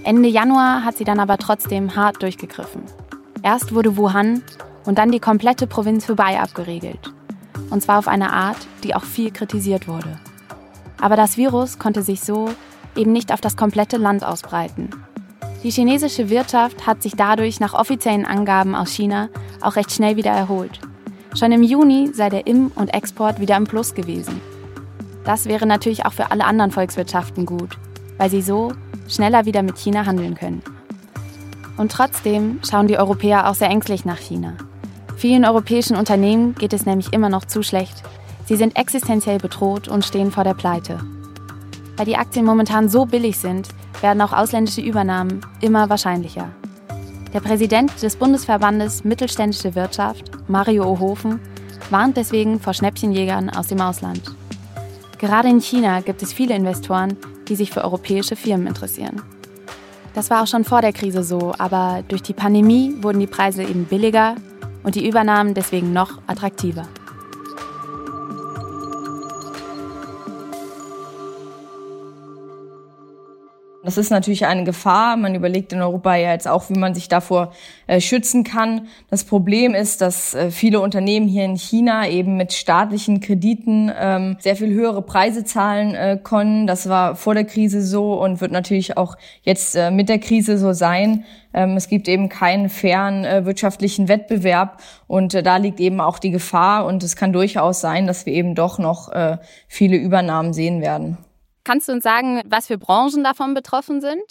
Ende 0.02 0.28
Januar 0.28 0.84
hat 0.84 0.96
sie 0.96 1.04
dann 1.04 1.20
aber 1.20 1.38
trotzdem 1.38 1.94
hart 1.94 2.20
durchgegriffen. 2.20 2.82
Erst 3.44 3.72
wurde 3.72 3.96
Wuhan 3.96 4.42
und 4.84 4.98
dann 4.98 5.12
die 5.12 5.20
komplette 5.20 5.68
Provinz 5.68 6.08
Hubei 6.08 6.40
abgeriegelt. 6.40 7.14
Und 7.70 7.80
zwar 7.80 8.00
auf 8.00 8.08
eine 8.08 8.32
Art, 8.32 8.56
die 8.82 8.96
auch 8.96 9.04
viel 9.04 9.30
kritisiert 9.30 9.86
wurde. 9.86 10.18
Aber 11.00 11.14
das 11.14 11.36
Virus 11.36 11.78
konnte 11.78 12.02
sich 12.02 12.22
so 12.22 12.50
eben 12.96 13.12
nicht 13.12 13.32
auf 13.32 13.40
das 13.40 13.56
komplette 13.56 13.98
Land 13.98 14.24
ausbreiten. 14.24 14.90
Die 15.62 15.70
chinesische 15.70 16.28
Wirtschaft 16.28 16.88
hat 16.88 17.04
sich 17.04 17.14
dadurch 17.14 17.60
nach 17.60 17.74
offiziellen 17.74 18.26
Angaben 18.26 18.74
aus 18.74 18.90
China 18.90 19.28
auch 19.60 19.76
recht 19.76 19.92
schnell 19.92 20.16
wieder 20.16 20.32
erholt. 20.32 20.80
Schon 21.38 21.52
im 21.52 21.62
Juni 21.62 22.10
sei 22.12 22.30
der 22.30 22.48
Im- 22.48 22.72
und 22.74 22.92
Export 22.92 23.38
wieder 23.38 23.56
im 23.56 23.64
Plus 23.64 23.94
gewesen. 23.94 24.40
Das 25.28 25.44
wäre 25.44 25.66
natürlich 25.66 26.06
auch 26.06 26.14
für 26.14 26.30
alle 26.30 26.46
anderen 26.46 26.70
Volkswirtschaften 26.70 27.44
gut, 27.44 27.76
weil 28.16 28.30
sie 28.30 28.40
so 28.40 28.72
schneller 29.08 29.44
wieder 29.44 29.62
mit 29.62 29.76
China 29.76 30.06
handeln 30.06 30.34
können. 30.34 30.62
Und 31.76 31.92
trotzdem 31.92 32.60
schauen 32.66 32.86
die 32.86 32.96
Europäer 32.96 33.46
auch 33.46 33.54
sehr 33.54 33.68
ängstlich 33.68 34.06
nach 34.06 34.16
China. 34.16 34.54
Vielen 35.18 35.44
europäischen 35.44 35.98
Unternehmen 35.98 36.54
geht 36.54 36.72
es 36.72 36.86
nämlich 36.86 37.12
immer 37.12 37.28
noch 37.28 37.44
zu 37.44 37.62
schlecht. 37.62 38.02
Sie 38.46 38.56
sind 38.56 38.78
existenziell 38.78 39.36
bedroht 39.36 39.86
und 39.86 40.02
stehen 40.02 40.32
vor 40.32 40.44
der 40.44 40.54
Pleite. 40.54 40.98
Weil 41.98 42.06
die 42.06 42.16
Aktien 42.16 42.46
momentan 42.46 42.88
so 42.88 43.04
billig 43.04 43.36
sind, 43.36 43.68
werden 44.00 44.22
auch 44.22 44.32
ausländische 44.32 44.80
Übernahmen 44.80 45.42
immer 45.60 45.90
wahrscheinlicher. 45.90 46.48
Der 47.34 47.40
Präsident 47.40 48.02
des 48.02 48.16
Bundesverbandes 48.16 49.04
Mittelständische 49.04 49.74
Wirtschaft, 49.74 50.30
Mario 50.48 50.90
Ohofen, 50.90 51.38
warnt 51.90 52.16
deswegen 52.16 52.60
vor 52.60 52.72
Schnäppchenjägern 52.72 53.50
aus 53.50 53.66
dem 53.66 53.82
Ausland. 53.82 54.22
Gerade 55.18 55.48
in 55.48 55.60
China 55.60 56.00
gibt 56.00 56.22
es 56.22 56.32
viele 56.32 56.54
Investoren, 56.54 57.16
die 57.48 57.56
sich 57.56 57.70
für 57.70 57.82
europäische 57.82 58.36
Firmen 58.36 58.68
interessieren. 58.68 59.20
Das 60.14 60.30
war 60.30 60.42
auch 60.42 60.46
schon 60.46 60.64
vor 60.64 60.80
der 60.80 60.92
Krise 60.92 61.24
so, 61.24 61.52
aber 61.58 62.04
durch 62.06 62.22
die 62.22 62.32
Pandemie 62.32 62.94
wurden 63.00 63.20
die 63.20 63.26
Preise 63.26 63.62
eben 63.62 63.84
billiger 63.84 64.36
und 64.84 64.94
die 64.94 65.06
Übernahmen 65.06 65.54
deswegen 65.54 65.92
noch 65.92 66.20
attraktiver. 66.26 66.88
Das 73.88 73.96
ist 73.96 74.10
natürlich 74.10 74.44
eine 74.44 74.64
Gefahr. 74.64 75.16
Man 75.16 75.34
überlegt 75.34 75.72
in 75.72 75.80
Europa 75.80 76.14
ja 76.14 76.32
jetzt 76.32 76.46
auch, 76.46 76.68
wie 76.68 76.78
man 76.78 76.94
sich 76.94 77.08
davor 77.08 77.54
äh, 77.86 78.02
schützen 78.02 78.44
kann. 78.44 78.86
Das 79.08 79.24
Problem 79.24 79.74
ist, 79.74 80.02
dass 80.02 80.34
äh, 80.34 80.50
viele 80.50 80.80
Unternehmen 80.80 81.26
hier 81.26 81.46
in 81.46 81.56
China 81.56 82.06
eben 82.06 82.36
mit 82.36 82.52
staatlichen 82.52 83.20
Krediten 83.20 83.90
ähm, 83.98 84.36
sehr 84.40 84.56
viel 84.56 84.74
höhere 84.74 85.00
Preise 85.00 85.42
zahlen 85.44 85.94
äh, 85.94 86.18
können. 86.22 86.66
Das 86.66 86.90
war 86.90 87.16
vor 87.16 87.32
der 87.32 87.44
Krise 87.44 87.80
so 87.80 88.22
und 88.22 88.42
wird 88.42 88.52
natürlich 88.52 88.98
auch 88.98 89.16
jetzt 89.40 89.74
äh, 89.74 89.90
mit 89.90 90.10
der 90.10 90.18
Krise 90.18 90.58
so 90.58 90.74
sein. 90.74 91.24
Ähm, 91.54 91.78
es 91.78 91.88
gibt 91.88 92.08
eben 92.08 92.28
keinen 92.28 92.68
fairen 92.68 93.24
äh, 93.24 93.46
wirtschaftlichen 93.46 94.06
Wettbewerb 94.08 94.82
und 95.06 95.32
äh, 95.32 95.42
da 95.42 95.56
liegt 95.56 95.80
eben 95.80 96.02
auch 96.02 96.18
die 96.18 96.30
Gefahr 96.30 96.84
und 96.84 97.02
es 97.02 97.16
kann 97.16 97.32
durchaus 97.32 97.80
sein, 97.80 98.06
dass 98.06 98.26
wir 98.26 98.34
eben 98.34 98.54
doch 98.54 98.78
noch 98.78 99.10
viele 99.66 99.96
Übernahmen 99.96 100.52
sehen 100.52 100.82
werden. 100.82 101.16
Kannst 101.68 101.86
du 101.86 101.92
uns 101.92 102.02
sagen, 102.02 102.40
was 102.46 102.68
für 102.68 102.78
Branchen 102.78 103.22
davon 103.22 103.52
betroffen 103.52 104.00
sind? 104.00 104.22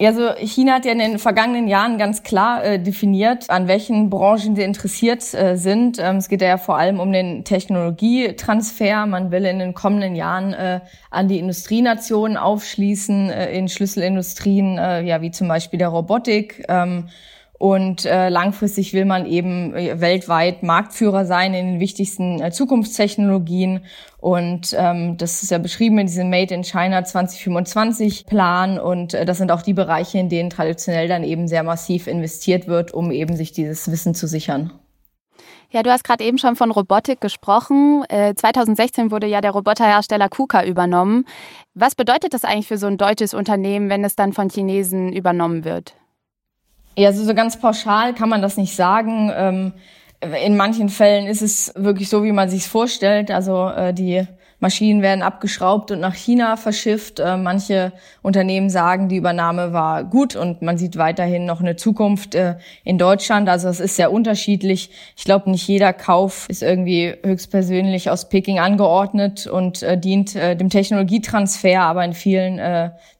Also 0.00 0.30
China 0.40 0.74
hat 0.74 0.86
ja 0.86 0.90
in 0.90 0.98
den 0.98 1.20
vergangenen 1.20 1.68
Jahren 1.68 1.98
ganz 1.98 2.24
klar 2.24 2.64
äh, 2.64 2.82
definiert, 2.82 3.48
an 3.48 3.68
welchen 3.68 4.10
Branchen 4.10 4.56
sie 4.56 4.62
interessiert 4.62 5.22
äh, 5.34 5.54
sind. 5.54 6.00
Ähm, 6.00 6.16
es 6.16 6.28
geht 6.28 6.42
ja 6.42 6.58
vor 6.58 6.76
allem 6.76 6.98
um 6.98 7.12
den 7.12 7.44
Technologietransfer. 7.44 9.06
Man 9.06 9.30
will 9.30 9.44
in 9.44 9.60
den 9.60 9.72
kommenden 9.72 10.16
Jahren 10.16 10.52
äh, 10.52 10.80
an 11.12 11.28
die 11.28 11.38
Industrienationen 11.38 12.36
aufschließen, 12.36 13.30
äh, 13.30 13.56
in 13.56 13.68
Schlüsselindustrien, 13.68 14.78
äh, 14.78 15.02
ja 15.02 15.22
wie 15.22 15.30
zum 15.30 15.46
Beispiel 15.46 15.78
der 15.78 15.90
Robotik. 15.90 16.64
Ähm, 16.68 17.08
und 17.58 18.04
äh, 18.04 18.28
langfristig 18.28 18.92
will 18.92 19.04
man 19.04 19.26
eben 19.26 19.74
äh, 19.74 20.00
weltweit 20.00 20.62
Marktführer 20.62 21.26
sein 21.26 21.54
in 21.54 21.66
den 21.66 21.80
wichtigsten 21.80 22.40
äh, 22.40 22.52
Zukunftstechnologien. 22.52 23.84
Und 24.18 24.74
ähm, 24.78 25.16
das 25.16 25.42
ist 25.42 25.50
ja 25.50 25.58
beschrieben 25.58 25.98
in 25.98 26.06
diesem 26.06 26.30
Made 26.30 26.54
in 26.54 26.62
China 26.62 27.02
2025 27.02 28.26
Plan. 28.26 28.78
Und 28.78 29.12
äh, 29.12 29.24
das 29.24 29.38
sind 29.38 29.50
auch 29.50 29.62
die 29.62 29.74
Bereiche, 29.74 30.18
in 30.18 30.28
denen 30.28 30.50
traditionell 30.50 31.08
dann 31.08 31.24
eben 31.24 31.48
sehr 31.48 31.64
massiv 31.64 32.06
investiert 32.06 32.68
wird, 32.68 32.94
um 32.94 33.10
eben 33.10 33.34
sich 33.36 33.50
dieses 33.50 33.90
Wissen 33.90 34.14
zu 34.14 34.28
sichern. 34.28 34.72
Ja, 35.70 35.82
du 35.82 35.90
hast 35.90 36.04
gerade 36.04 36.24
eben 36.24 36.38
schon 36.38 36.54
von 36.54 36.70
Robotik 36.70 37.20
gesprochen. 37.20 38.04
Äh, 38.08 38.34
2016 38.34 39.10
wurde 39.10 39.26
ja 39.26 39.40
der 39.40 39.50
Roboterhersteller 39.50 40.28
KUKA 40.28 40.64
übernommen. 40.64 41.26
Was 41.74 41.96
bedeutet 41.96 42.34
das 42.34 42.44
eigentlich 42.44 42.68
für 42.68 42.78
so 42.78 42.86
ein 42.86 42.98
deutsches 42.98 43.34
Unternehmen, 43.34 43.90
wenn 43.90 44.04
es 44.04 44.14
dann 44.14 44.32
von 44.32 44.48
Chinesen 44.48 45.12
übernommen 45.12 45.64
wird? 45.64 45.94
Ja, 46.98 47.10
also 47.10 47.22
so 47.24 47.32
ganz 47.32 47.56
pauschal 47.60 48.12
kann 48.12 48.28
man 48.28 48.42
das 48.42 48.56
nicht 48.56 48.74
sagen. 48.74 49.30
Ähm, 49.32 49.72
in 50.44 50.56
manchen 50.56 50.88
Fällen 50.88 51.28
ist 51.28 51.42
es 51.42 51.72
wirklich 51.76 52.08
so, 52.08 52.24
wie 52.24 52.32
man 52.32 52.50
sich 52.50 52.66
vorstellt. 52.66 53.30
Also 53.30 53.68
äh, 53.68 53.94
die 53.94 54.26
Maschinen 54.60 55.02
werden 55.02 55.22
abgeschraubt 55.22 55.92
und 55.92 56.00
nach 56.00 56.14
China 56.14 56.56
verschifft. 56.56 57.20
Äh, 57.20 57.36
manche 57.36 57.92
Unternehmen 58.22 58.70
sagen, 58.70 59.08
die 59.08 59.16
Übernahme 59.16 59.72
war 59.72 60.02
gut 60.02 60.34
und 60.34 60.62
man 60.62 60.78
sieht 60.78 60.96
weiterhin 60.96 61.46
noch 61.46 61.60
eine 61.60 61.76
Zukunft 61.76 62.34
äh, 62.34 62.56
in 62.82 62.98
Deutschland. 62.98 63.48
Also 63.48 63.68
es 63.68 63.78
ist 63.78 63.96
sehr 63.96 64.10
unterschiedlich. 64.12 64.90
Ich 65.16 65.24
glaube, 65.24 65.50
nicht 65.50 65.66
jeder 65.68 65.92
Kauf 65.92 66.48
ist 66.48 66.62
irgendwie 66.62 67.14
höchstpersönlich 67.24 68.10
aus 68.10 68.28
Peking 68.28 68.58
angeordnet 68.58 69.46
und 69.46 69.82
äh, 69.82 69.96
dient 69.98 70.34
dem 70.34 70.70
Technologietransfer, 70.70 71.80
aber 71.80 72.04
in 72.04 72.12
vielen 72.12 72.58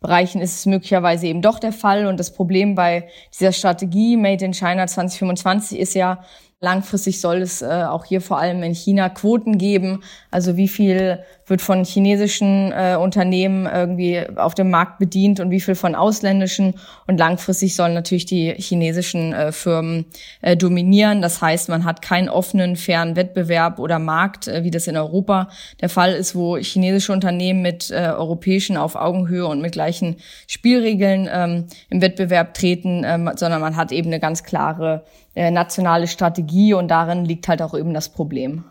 Bereichen 0.01 0.41
ist 0.41 0.57
es 0.57 0.67
möglicherweise 0.67 1.27
eben 1.27 1.43
doch 1.43 1.59
der 1.59 1.73
Fall. 1.73 2.07
Und 2.07 2.19
das 2.19 2.33
Problem 2.33 2.75
bei 2.75 3.09
dieser 3.33 3.53
Strategie 3.53 4.17
Made 4.17 4.45
in 4.45 4.53
China 4.53 4.87
2025 4.87 5.79
ist 5.79 5.95
ja, 5.95 6.21
Langfristig 6.61 7.21
soll 7.21 7.37
es 7.43 7.63
äh, 7.63 7.67
auch 7.67 8.05
hier 8.05 8.21
vor 8.21 8.39
allem 8.39 8.63
in 8.65 8.75
China 8.75 9.09
Quoten 9.09 9.59
geben. 9.59 10.03
Also 10.31 10.57
wie 10.57 10.67
viel 10.67 11.21
wird 11.51 11.63
von 11.63 11.85
chinesischen 11.85 12.73
äh, 12.73 12.97
Unternehmen 12.97 13.67
irgendwie 13.67 14.23
auf 14.37 14.55
dem 14.55 14.71
Markt 14.71 14.99
bedient 14.99 15.41
und 15.41 15.51
wie 15.51 15.61
viel 15.61 15.75
von 15.75 15.95
ausländischen. 15.95 16.75
Und 17.07 17.19
langfristig 17.19 17.75
sollen 17.75 17.95
natürlich 17.95 18.27
die 18.27 18.55
chinesischen 18.57 19.33
äh, 19.33 19.53
Firmen 19.53 20.07
äh, 20.43 20.57
dominieren. 20.57 21.23
Das 21.23 21.41
heißt, 21.41 21.69
man 21.69 21.85
hat 21.85 22.03
keinen 22.03 22.29
offenen, 22.29 22.77
fairen 22.77 23.17
Wettbewerb 23.17 23.79
oder 23.79 23.99
Markt, 23.99 24.49
äh, 24.49 24.65
wie 24.65 24.71
das 24.71 24.87
in 24.87 24.97
Europa 24.97 25.49
der 25.81 25.89
Fall 25.89 26.13
ist, 26.13 26.35
wo 26.35 26.57
chinesische 26.57 27.13
Unternehmen 27.13 27.63
mit 27.63 27.91
äh, 27.91 28.13
europäischen 28.17 28.77
auf 28.77 28.97
Augenhöhe 28.97 29.47
und 29.47 29.61
mit 29.61 29.73
gleichen 29.73 30.17
Spielregeln 30.47 31.29
ähm, 31.33 31.67
im 31.91 32.01
Wettbewerb 32.01 32.55
treten, 32.55 33.03
ähm, 33.05 33.31
sondern 33.37 33.61
man 33.61 33.77
hat 33.77 33.93
eben 33.93 34.09
eine 34.09 34.21
ganz 34.21 34.45
klare 34.45 35.05
äh, 35.35 35.51
nationale 35.51 36.07
Strategie 36.07 36.75
und 36.75 36.89
darin 36.89 37.25
liegt 37.25 37.49
halt 37.49 37.63
auch 37.63 37.75
eben 37.79 37.95
das 37.95 38.09
Problem. 38.09 38.65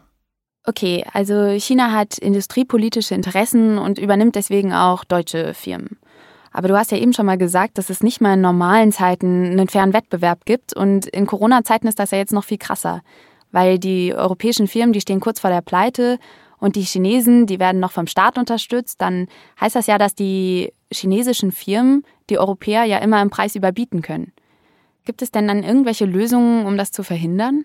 Okay, 0.70 1.06
also 1.14 1.58
China 1.58 1.94
hat 1.94 2.18
industriepolitische 2.18 3.16
Interessen 3.16 3.78
und 3.78 3.98
übernimmt 3.98 4.36
deswegen 4.36 4.74
auch 4.74 5.06
deutsche 5.06 5.54
Firmen. 5.54 5.98
Aber 6.52 6.68
du 6.68 6.78
hast 6.78 6.92
ja 6.92 6.98
eben 6.98 7.14
schon 7.14 7.26
mal 7.26 7.38
gesagt, 7.38 7.78
dass 7.78 7.90
es 7.90 8.04
nicht 8.04 8.20
mal 8.20 8.34
in 8.34 8.42
normalen 8.42 8.92
Zeiten 8.92 9.46
einen 9.46 9.70
fairen 9.70 9.94
Wettbewerb 9.94 10.44
gibt. 10.44 10.74
Und 10.74 11.06
in 11.06 11.26
Corona-Zeiten 11.26 11.88
ist 11.88 12.00
das 12.00 12.12
ja 12.12 12.18
jetzt 12.18 12.34
noch 12.34 12.44
viel 12.44 12.58
krasser, 12.58 13.02
weil 13.54 13.80
die 13.80 14.14
europäischen 14.14 14.68
Firmen, 14.68 14.92
die 14.92 15.00
stehen 15.00 15.22
kurz 15.22 15.40
vor 15.40 15.50
der 15.50 15.62
Pleite 15.62 16.20
und 16.60 16.76
die 16.76 16.82
Chinesen, 16.82 17.46
die 17.46 17.60
werden 17.60 17.80
noch 17.80 17.94
vom 17.94 18.08
Staat 18.08 18.38
unterstützt. 18.38 19.02
Dann 19.02 19.28
heißt 19.62 19.78
das 19.78 19.88
ja, 19.88 19.98
dass 19.98 20.16
die 20.16 20.74
chinesischen 20.92 21.54
Firmen 21.54 22.04
die 22.30 22.40
Europäer 22.40 22.84
ja 22.84 22.98
immer 22.98 23.22
im 23.22 23.30
Preis 23.30 23.56
überbieten 23.56 24.02
können. 24.02 24.34
Gibt 25.06 25.22
es 25.22 25.32
denn 25.32 25.48
dann 25.48 25.64
irgendwelche 25.64 26.04
Lösungen, 26.04 26.66
um 26.66 26.76
das 26.76 26.92
zu 26.92 27.04
verhindern? 27.04 27.64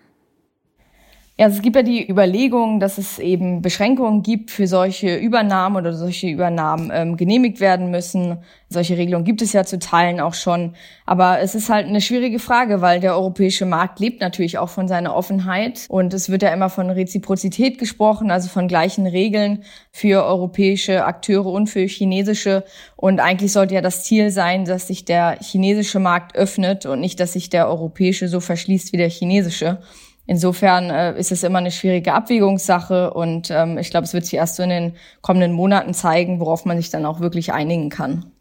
Ja, 1.35 1.45
also 1.45 1.57
es 1.57 1.63
gibt 1.63 1.75
ja 1.75 1.81
die 1.81 2.07
Überlegung, 2.07 2.79
dass 2.79 2.99
es 2.99 3.17
eben 3.17 3.63
Beschränkungen 3.63 4.21
gibt 4.21 4.51
für 4.51 4.67
solche 4.67 5.15
Übernahmen 5.15 5.77
oder 5.77 5.91
solche 5.95 6.27
Übernahmen 6.27 6.91
ähm, 6.93 7.17
genehmigt 7.17 7.59
werden 7.59 7.89
müssen. 7.89 8.37
Solche 8.69 8.97
Regelungen 8.97 9.25
gibt 9.25 9.41
es 9.41 9.51
ja 9.51 9.63
zu 9.63 9.79
Teilen 9.79 10.19
auch 10.19 10.35
schon. 10.35 10.75
Aber 11.07 11.39
es 11.39 11.55
ist 11.55 11.69
halt 11.69 11.87
eine 11.87 12.01
schwierige 12.01 12.37
Frage, 12.37 12.81
weil 12.81 12.99
der 12.99 13.15
europäische 13.15 13.65
Markt 13.65 13.99
lebt 13.99 14.21
natürlich 14.21 14.59
auch 14.59 14.69
von 14.69 14.87
seiner 14.87 15.15
Offenheit. 15.15 15.87
Und 15.89 16.13
es 16.13 16.29
wird 16.29 16.43
ja 16.43 16.53
immer 16.53 16.69
von 16.69 16.91
Reziprozität 16.91 17.79
gesprochen, 17.79 18.29
also 18.29 18.47
von 18.47 18.67
gleichen 18.67 19.07
Regeln 19.07 19.63
für 19.91 20.25
europäische 20.25 21.03
Akteure 21.03 21.47
und 21.47 21.65
für 21.65 21.87
chinesische. 21.87 22.63
Und 22.95 23.19
eigentlich 23.19 23.53
sollte 23.53 23.73
ja 23.73 23.81
das 23.81 24.03
Ziel 24.03 24.29
sein, 24.29 24.65
dass 24.65 24.85
sich 24.85 25.03
der 25.03 25.39
chinesische 25.41 25.99
Markt 25.99 26.35
öffnet 26.35 26.85
und 26.85 26.99
nicht, 26.99 27.19
dass 27.19 27.33
sich 27.33 27.49
der 27.49 27.67
europäische 27.69 28.27
so 28.27 28.39
verschließt 28.39 28.93
wie 28.93 28.97
der 28.97 29.09
chinesische. 29.09 29.79
Insofern 30.25 30.89
äh, 30.89 31.19
ist 31.19 31.31
es 31.31 31.43
immer 31.43 31.59
eine 31.59 31.71
schwierige 31.71 32.13
Abwägungssache 32.13 33.13
und 33.13 33.51
ähm, 33.51 33.77
ich 33.77 33.89
glaube, 33.89 34.05
es 34.05 34.13
wird 34.13 34.25
sich 34.25 34.35
erst 34.35 34.55
so 34.55 34.63
in 34.63 34.69
den 34.69 34.95
kommenden 35.21 35.51
Monaten 35.51 35.93
zeigen, 35.93 36.39
worauf 36.39 36.65
man 36.65 36.77
sich 36.77 36.89
dann 36.89 37.05
auch 37.05 37.19
wirklich 37.19 37.51
einigen 37.51 37.89
kann. 37.89 38.31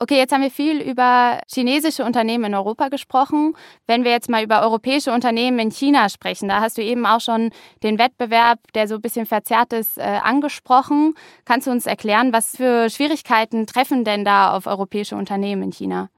Okay, 0.00 0.16
jetzt 0.16 0.32
haben 0.32 0.42
wir 0.42 0.50
viel 0.50 0.80
über 0.80 1.38
chinesische 1.50 2.04
Unternehmen 2.04 2.44
in 2.44 2.54
Europa 2.54 2.88
gesprochen. 2.88 3.54
Wenn 3.86 4.02
wir 4.02 4.10
jetzt 4.10 4.28
mal 4.28 4.42
über 4.42 4.62
europäische 4.62 5.12
Unternehmen 5.12 5.58
in 5.58 5.70
China 5.70 6.08
sprechen, 6.08 6.48
da 6.48 6.60
hast 6.60 6.78
du 6.78 6.82
eben 6.82 7.06
auch 7.06 7.20
schon 7.20 7.50
den 7.82 7.98
Wettbewerb, 7.98 8.58
der 8.74 8.88
so 8.88 8.96
ein 8.96 9.00
bisschen 9.00 9.24
verzerrt 9.24 9.72
ist, 9.72 9.96
äh, 9.96 10.02
angesprochen. 10.02 11.14
Kannst 11.44 11.68
du 11.68 11.70
uns 11.70 11.86
erklären, 11.86 12.32
was 12.32 12.56
für 12.56 12.90
Schwierigkeiten 12.90 13.66
treffen 13.66 14.04
denn 14.04 14.24
da 14.24 14.56
auf 14.56 14.66
europäische 14.66 15.16
Unternehmen 15.16 15.62
in 15.62 15.72
China? 15.72 16.08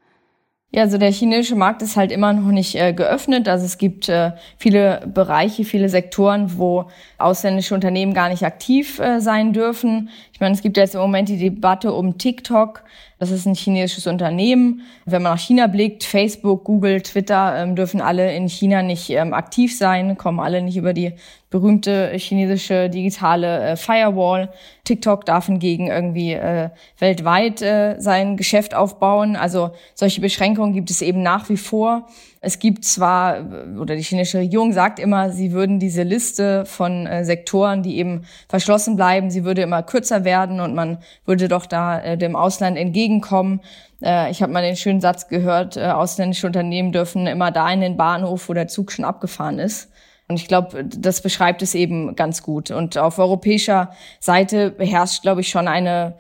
Ja, 0.73 0.83
also 0.83 0.99
der 0.99 1.13
chinesische 1.13 1.55
Markt 1.55 1.81
ist 1.83 1.97
halt 1.97 2.11
immer 2.11 2.33
noch 2.33 2.51
nicht 2.51 2.75
äh, 2.75 2.93
geöffnet. 2.93 3.49
Also 3.49 3.65
es 3.65 3.79
gibt 3.79 4.09
äh, 4.09 4.33
viele 4.59 5.01
Bereiche, 5.07 5.65
viele 5.65 5.89
Sektoren, 5.89 6.59
wo 6.59 6.91
ausländische 7.19 7.75
Unternehmen 7.75 8.15
gar 8.15 8.29
nicht 8.29 8.43
aktiv 8.43 8.99
äh, 8.99 9.21
sein 9.21 9.53
dürfen. 9.53 10.11
Ich 10.37 10.41
meine, 10.41 10.55
es 10.55 10.61
gibt 10.61 10.77
jetzt 10.77 10.95
im 10.95 11.01
Moment 11.01 11.31
die 11.31 11.39
Debatte 11.39 11.95
um 11.95 12.19
TikTok. 12.19 12.85
Das 13.19 13.31
ist 13.31 13.47
ein 13.47 13.55
chinesisches 13.55 14.07
Unternehmen. 14.07 14.83
Wenn 15.07 15.23
man 15.23 15.33
nach 15.33 15.41
China 15.41 15.67
blickt, 15.67 16.05
Facebook, 16.05 16.63
Google, 16.63 17.01
Twitter 17.01 17.57
ähm, 17.57 17.75
dürfen 17.75 18.03
alle 18.03 18.37
in 18.37 18.47
China 18.51 18.83
nicht 18.83 19.09
ähm, 19.09 19.33
aktiv 19.33 19.75
sein, 19.75 20.19
kommen 20.19 20.39
alle 20.39 20.61
nicht 20.61 20.77
über 20.77 20.93
die 20.93 21.15
berühmte 21.49 22.13
chinesische 22.17 22.91
digitale 22.91 23.61
äh, 23.61 23.77
Firewall. 23.77 24.51
TikTok 24.85 25.25
darf 25.25 25.47
hingegen 25.47 25.87
irgendwie 25.87 26.35
äh, 26.35 26.69
weltweit 26.99 27.63
äh, 27.63 27.99
sein 27.99 28.37
Geschäft 28.37 28.75
aufbauen. 28.75 29.37
Also 29.37 29.71
solche 29.95 30.21
Beschränkungen 30.21 30.75
gibt 30.75 30.91
es 30.91 31.01
eben 31.01 31.23
nach 31.23 31.49
wie 31.49 31.57
vor. 31.57 32.09
Es 32.41 32.59
gibt 32.59 32.85
zwar, 32.85 33.41
oder 33.81 33.97
die 33.97 34.03
chinesische 34.03 34.39
Regierung 34.39 34.73
sagt 34.73 34.99
immer, 34.99 35.31
sie 35.31 35.53
würden 35.53 35.79
diese 35.79 36.03
Liste 36.03 36.65
von 36.67 37.07
äh, 37.07 37.25
Sektoren, 37.25 37.83
die 37.83 37.99
eben 37.99 38.25
verschlossen 38.49 38.97
bleiben, 38.97 39.31
sie 39.31 39.45
würde 39.45 39.63
immer 39.63 39.83
kürzer 39.83 40.25
werden 40.25 40.61
und 40.61 40.75
man 40.75 40.99
würde 41.25 41.49
doch 41.49 41.67
da 41.67 41.99
äh, 41.99 42.19
dem 42.19 42.37
Ausland 42.37 42.77
entgegenkommen. 42.77 43.61
Äh, 44.03 44.31
ich 44.31 44.43
habe 44.43 44.53
mal 44.53 44.63
den 44.63 44.77
schönen 44.77 45.01
Satz 45.01 45.29
gehört, 45.29 45.77
äh, 45.77 45.87
ausländische 45.87 46.47
Unternehmen 46.47 46.93
dürfen 46.93 47.27
immer 47.27 47.51
da 47.51 47.71
in 47.71 47.81
den 47.81 47.97
Bahnhof, 47.97 48.49
wo 48.49 48.55
der 48.55 48.69
Zug 48.69 48.93
schon 48.93 49.05
abgefahren 49.05 49.59
ist. 49.59 49.91
Und 50.29 50.37
ich 50.37 50.49
glaube, 50.49 50.85
das 50.85 51.23
beschreibt 51.23 51.63
es 51.63 51.75
eben 51.75 52.17
ganz 52.17 52.43
gut. 52.43 52.71
Und 52.71 52.99
auf 52.99 53.19
europäischer 53.19 53.93
Seite 54.19 54.71
beherrscht, 54.71 55.23
glaube 55.23 55.41
ich, 55.41 55.49
schon 55.49 55.69
eine, 55.69 56.15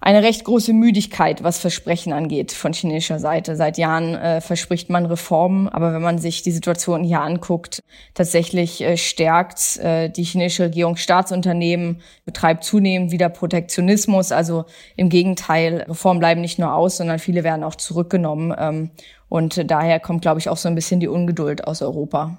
eine 0.00 0.22
recht 0.22 0.44
große 0.44 0.72
Müdigkeit, 0.72 1.42
was 1.42 1.58
Versprechen 1.58 2.12
angeht 2.12 2.52
von 2.52 2.72
chinesischer 2.72 3.18
Seite. 3.18 3.56
Seit 3.56 3.78
Jahren 3.78 4.14
äh, 4.14 4.40
verspricht 4.40 4.90
man 4.90 5.06
Reformen, 5.06 5.68
aber 5.68 5.92
wenn 5.92 6.02
man 6.02 6.18
sich 6.18 6.42
die 6.42 6.52
Situation 6.52 7.02
hier 7.02 7.20
anguckt, 7.20 7.80
tatsächlich 8.14 8.80
äh, 8.80 8.96
stärkt 8.96 9.76
äh, 9.78 10.08
die 10.08 10.22
chinesische 10.22 10.64
Regierung 10.64 10.96
Staatsunternehmen, 10.96 12.00
betreibt 12.24 12.62
zunehmend 12.62 13.10
wieder 13.10 13.28
Protektionismus. 13.28 14.30
Also 14.30 14.66
im 14.96 15.08
Gegenteil, 15.08 15.84
Reformen 15.88 16.20
bleiben 16.20 16.40
nicht 16.40 16.58
nur 16.58 16.74
aus, 16.74 16.98
sondern 16.98 17.18
viele 17.18 17.42
werden 17.42 17.64
auch 17.64 17.74
zurückgenommen. 17.74 18.54
Ähm, 18.56 18.90
und 19.28 19.70
daher 19.70 20.00
kommt, 20.00 20.22
glaube 20.22 20.38
ich, 20.38 20.48
auch 20.48 20.56
so 20.56 20.68
ein 20.68 20.74
bisschen 20.74 21.00
die 21.00 21.08
Ungeduld 21.08 21.66
aus 21.66 21.82
Europa. 21.82 22.38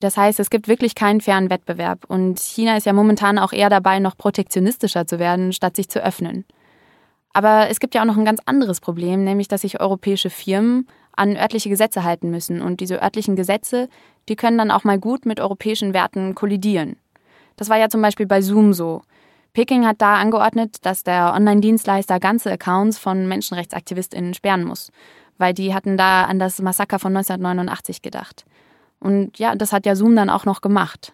Das 0.00 0.16
heißt, 0.16 0.40
es 0.40 0.50
gibt 0.50 0.66
wirklich 0.66 0.94
keinen 0.94 1.20
fairen 1.20 1.48
Wettbewerb 1.48 2.04
und 2.08 2.40
China 2.40 2.76
ist 2.76 2.86
ja 2.86 2.92
momentan 2.92 3.38
auch 3.38 3.52
eher 3.52 3.70
dabei, 3.70 4.00
noch 4.00 4.16
protektionistischer 4.16 5.06
zu 5.06 5.20
werden, 5.20 5.52
statt 5.52 5.76
sich 5.76 5.88
zu 5.88 6.02
öffnen. 6.02 6.44
Aber 7.32 7.68
es 7.70 7.80
gibt 7.80 7.94
ja 7.94 8.02
auch 8.02 8.06
noch 8.06 8.16
ein 8.16 8.24
ganz 8.24 8.40
anderes 8.44 8.80
Problem, 8.80 9.24
nämlich 9.24 9.48
dass 9.48 9.62
sich 9.62 9.80
europäische 9.80 10.30
Firmen 10.30 10.86
an 11.14 11.36
örtliche 11.36 11.68
Gesetze 11.68 12.04
halten 12.04 12.30
müssen 12.30 12.62
und 12.62 12.80
diese 12.80 13.02
örtlichen 13.02 13.36
Gesetze, 13.36 13.88
die 14.28 14.36
können 14.36 14.58
dann 14.58 14.70
auch 14.70 14.84
mal 14.84 14.98
gut 14.98 15.26
mit 15.26 15.40
europäischen 15.40 15.94
Werten 15.94 16.34
kollidieren. 16.34 16.96
Das 17.56 17.68
war 17.68 17.78
ja 17.78 17.88
zum 17.88 18.02
Beispiel 18.02 18.26
bei 18.26 18.40
Zoom 18.40 18.72
so. 18.72 19.02
Peking 19.52 19.86
hat 19.86 20.00
da 20.00 20.16
angeordnet, 20.16 20.78
dass 20.86 21.04
der 21.04 21.34
Online-Dienstleister 21.34 22.18
ganze 22.18 22.50
Accounts 22.50 22.98
von 22.98 23.28
Menschenrechtsaktivistinnen 23.28 24.32
sperren 24.32 24.64
muss, 24.64 24.90
weil 25.36 25.52
die 25.52 25.74
hatten 25.74 25.98
da 25.98 26.24
an 26.24 26.38
das 26.38 26.60
Massaker 26.62 26.98
von 26.98 27.14
1989 27.14 28.00
gedacht. 28.00 28.46
Und 28.98 29.38
ja, 29.38 29.54
das 29.54 29.72
hat 29.72 29.84
ja 29.84 29.94
Zoom 29.94 30.16
dann 30.16 30.30
auch 30.30 30.46
noch 30.46 30.62
gemacht. 30.62 31.12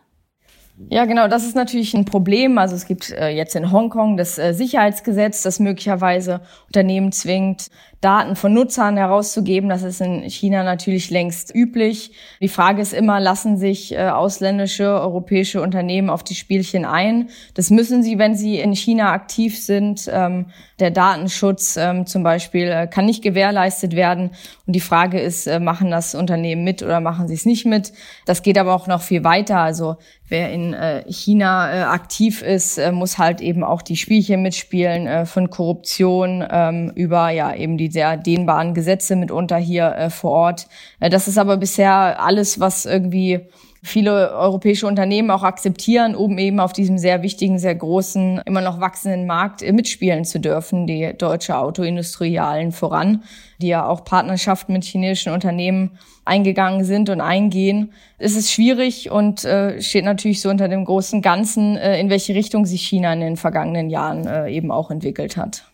Ja, 0.90 1.06
genau, 1.06 1.26
das 1.26 1.44
ist 1.44 1.56
natürlich 1.56 1.92
ein 1.94 2.04
Problem. 2.04 2.56
Also 2.56 2.76
es 2.76 2.87
gibt 2.87 3.11
äh, 3.11 3.30
jetzt 3.30 3.56
in 3.56 3.73
Hongkong 3.73 4.16
das 4.16 4.38
äh, 4.38 4.54
Sicherheitsgesetz, 4.54 5.42
das 5.42 5.58
möglicherweise 5.58 6.40
Unternehmen 6.66 7.11
zwingt, 7.11 7.68
Daten 8.00 8.37
von 8.37 8.54
Nutzern 8.54 8.97
herauszugeben. 8.97 9.68
Das 9.68 9.82
ist 9.82 10.00
in 10.00 10.23
China 10.30 10.62
natürlich 10.62 11.11
längst 11.11 11.52
üblich. 11.52 12.12
Die 12.40 12.49
Frage 12.49 12.80
ist 12.80 12.92
immer, 12.92 13.18
lassen 13.18 13.56
sich 13.56 13.92
äh, 13.92 14.08
ausländische, 14.08 14.85
europäische 14.85 15.61
Unternehmen 15.61 16.11
auf 16.11 16.23
die 16.23 16.37
Spielchen 16.37 16.85
ein? 16.85 17.30
Das 17.54 17.70
müssen 17.70 18.04
sie, 18.04 18.18
wenn 18.18 18.37
sie 18.37 18.61
in 18.61 18.73
China 18.73 19.12
aktiv 19.12 19.58
sind. 19.58 20.08
Ähm, 20.12 20.47
der 20.78 20.92
Datenschutz 20.92 21.76
ähm, 21.76 22.06
zum 22.06 22.23
Beispiel 22.23 22.68
äh, 22.68 22.87
kann 22.87 23.06
nicht 23.06 23.23
gewährleistet 23.23 23.97
werden. 23.97 24.30
Und 24.64 24.76
die 24.76 24.80
Frage 24.80 25.18
ist, 25.18 25.49
äh, 25.49 25.58
machen 25.58 25.90
das 25.90 26.14
Unternehmen 26.14 26.62
mit 26.62 26.85
oder 26.85 27.00
machen 27.00 27.26
sie 27.26 27.35
es 27.35 27.47
nicht 27.47 27.66
mit? 27.66 27.92
Das 28.26 28.44
geht 28.44 28.58
aber 28.58 28.75
auch 28.75 28.87
noch 28.87 29.02
viel 29.02 29.25
weiter. 29.25 29.58
Also 29.58 29.97
wer 30.28 30.52
in 30.52 30.75
äh, 30.75 31.04
China 31.11 31.73
äh, 31.73 31.82
aktiv 31.82 32.42
ist, 32.42 32.78
äh, 32.78 32.92
muss 32.92 33.18
halt 33.18 33.40
eben 33.40 33.64
auch 33.64 33.82
die 33.82 33.97
Spielchen 33.97 34.42
mitspielen 34.42 35.06
äh, 35.06 35.26
von 35.26 35.50
Korruption 35.50 36.44
ähm, 36.50 36.92
über 36.94 37.30
ja 37.30 37.54
eben 37.54 37.78
die 37.78 37.90
sehr 37.90 38.16
dehnbaren 38.16 38.75
Gesetze 38.75 39.16
mitunter 39.16 39.56
hier 39.56 39.94
äh, 39.97 40.11
vor 40.11 40.30
Ort. 40.30 40.68
Äh, 41.00 41.11
das 41.11 41.28
ist 41.28 41.38
aber 41.38 41.56
bisher 41.56 42.23
alles, 42.23 42.61
was 42.61 42.85
irgendwie 42.85 43.40
viele 43.82 44.32
europäische 44.32 44.87
Unternehmen 44.87 45.30
auch 45.30 45.42
akzeptieren, 45.42 46.14
um 46.14 46.38
eben 46.38 46.61
auf 46.61 46.73
diesem 46.73 46.99
sehr 46.99 47.23
wichtigen, 47.23 47.58
sehr 47.58 47.75
großen, 47.75 48.42
immer 48.44 48.61
noch 48.61 48.80
wachsenden 48.80 49.26
Markt 49.26 49.62
äh, 49.62 49.73
mitspielen 49.73 50.25
zu 50.25 50.40
dürfen, 50.40 50.87
die 50.87 51.14
deutsche 51.16 51.56
Autoindustrie 51.56 52.38
allen 52.38 52.73
voran, 52.73 53.22
die 53.61 53.68
ja 53.68 53.87
auch 53.87 54.05
Partnerschaften 54.05 54.72
mit 54.72 54.85
chinesischen 54.85 55.33
Unternehmen 55.33 55.98
eingegangen 56.24 56.85
sind 56.85 57.09
und 57.09 57.20
eingehen. 57.20 57.92
Es 58.18 58.37
ist 58.37 58.53
schwierig 58.53 59.11
und 59.11 59.44
äh, 59.44 59.81
steht 59.81 60.05
natürlich 60.05 60.40
so 60.40 60.50
unter 60.50 60.68
dem 60.68 60.85
großen 60.85 61.22
Ganzen, 61.22 61.76
äh, 61.76 61.98
in 62.00 62.11
welche 62.11 62.35
Richtung 62.35 62.66
sich 62.66 62.83
China 62.83 63.12
in 63.12 63.20
den 63.20 63.37
vergangenen 63.37 63.90
Jahren 63.90 64.26
äh, 64.26 64.50
eben 64.50 64.70
auch 64.70 64.90
entwickelt 64.90 65.37
hat. 65.37 65.64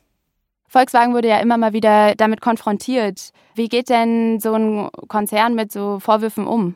Volkswagen 0.69 1.15
wurde 1.15 1.29
ja 1.29 1.39
immer 1.39 1.57
mal 1.57 1.73
wieder 1.73 2.15
damit 2.17 2.41
konfrontiert. 2.41 3.31
Wie 3.55 3.69
geht 3.69 3.89
denn 3.89 4.41
so 4.41 4.55
ein 4.55 4.89
Konzern 5.07 5.55
mit 5.55 5.71
so 5.71 6.01
Vorwürfen 6.01 6.49
um? 6.49 6.75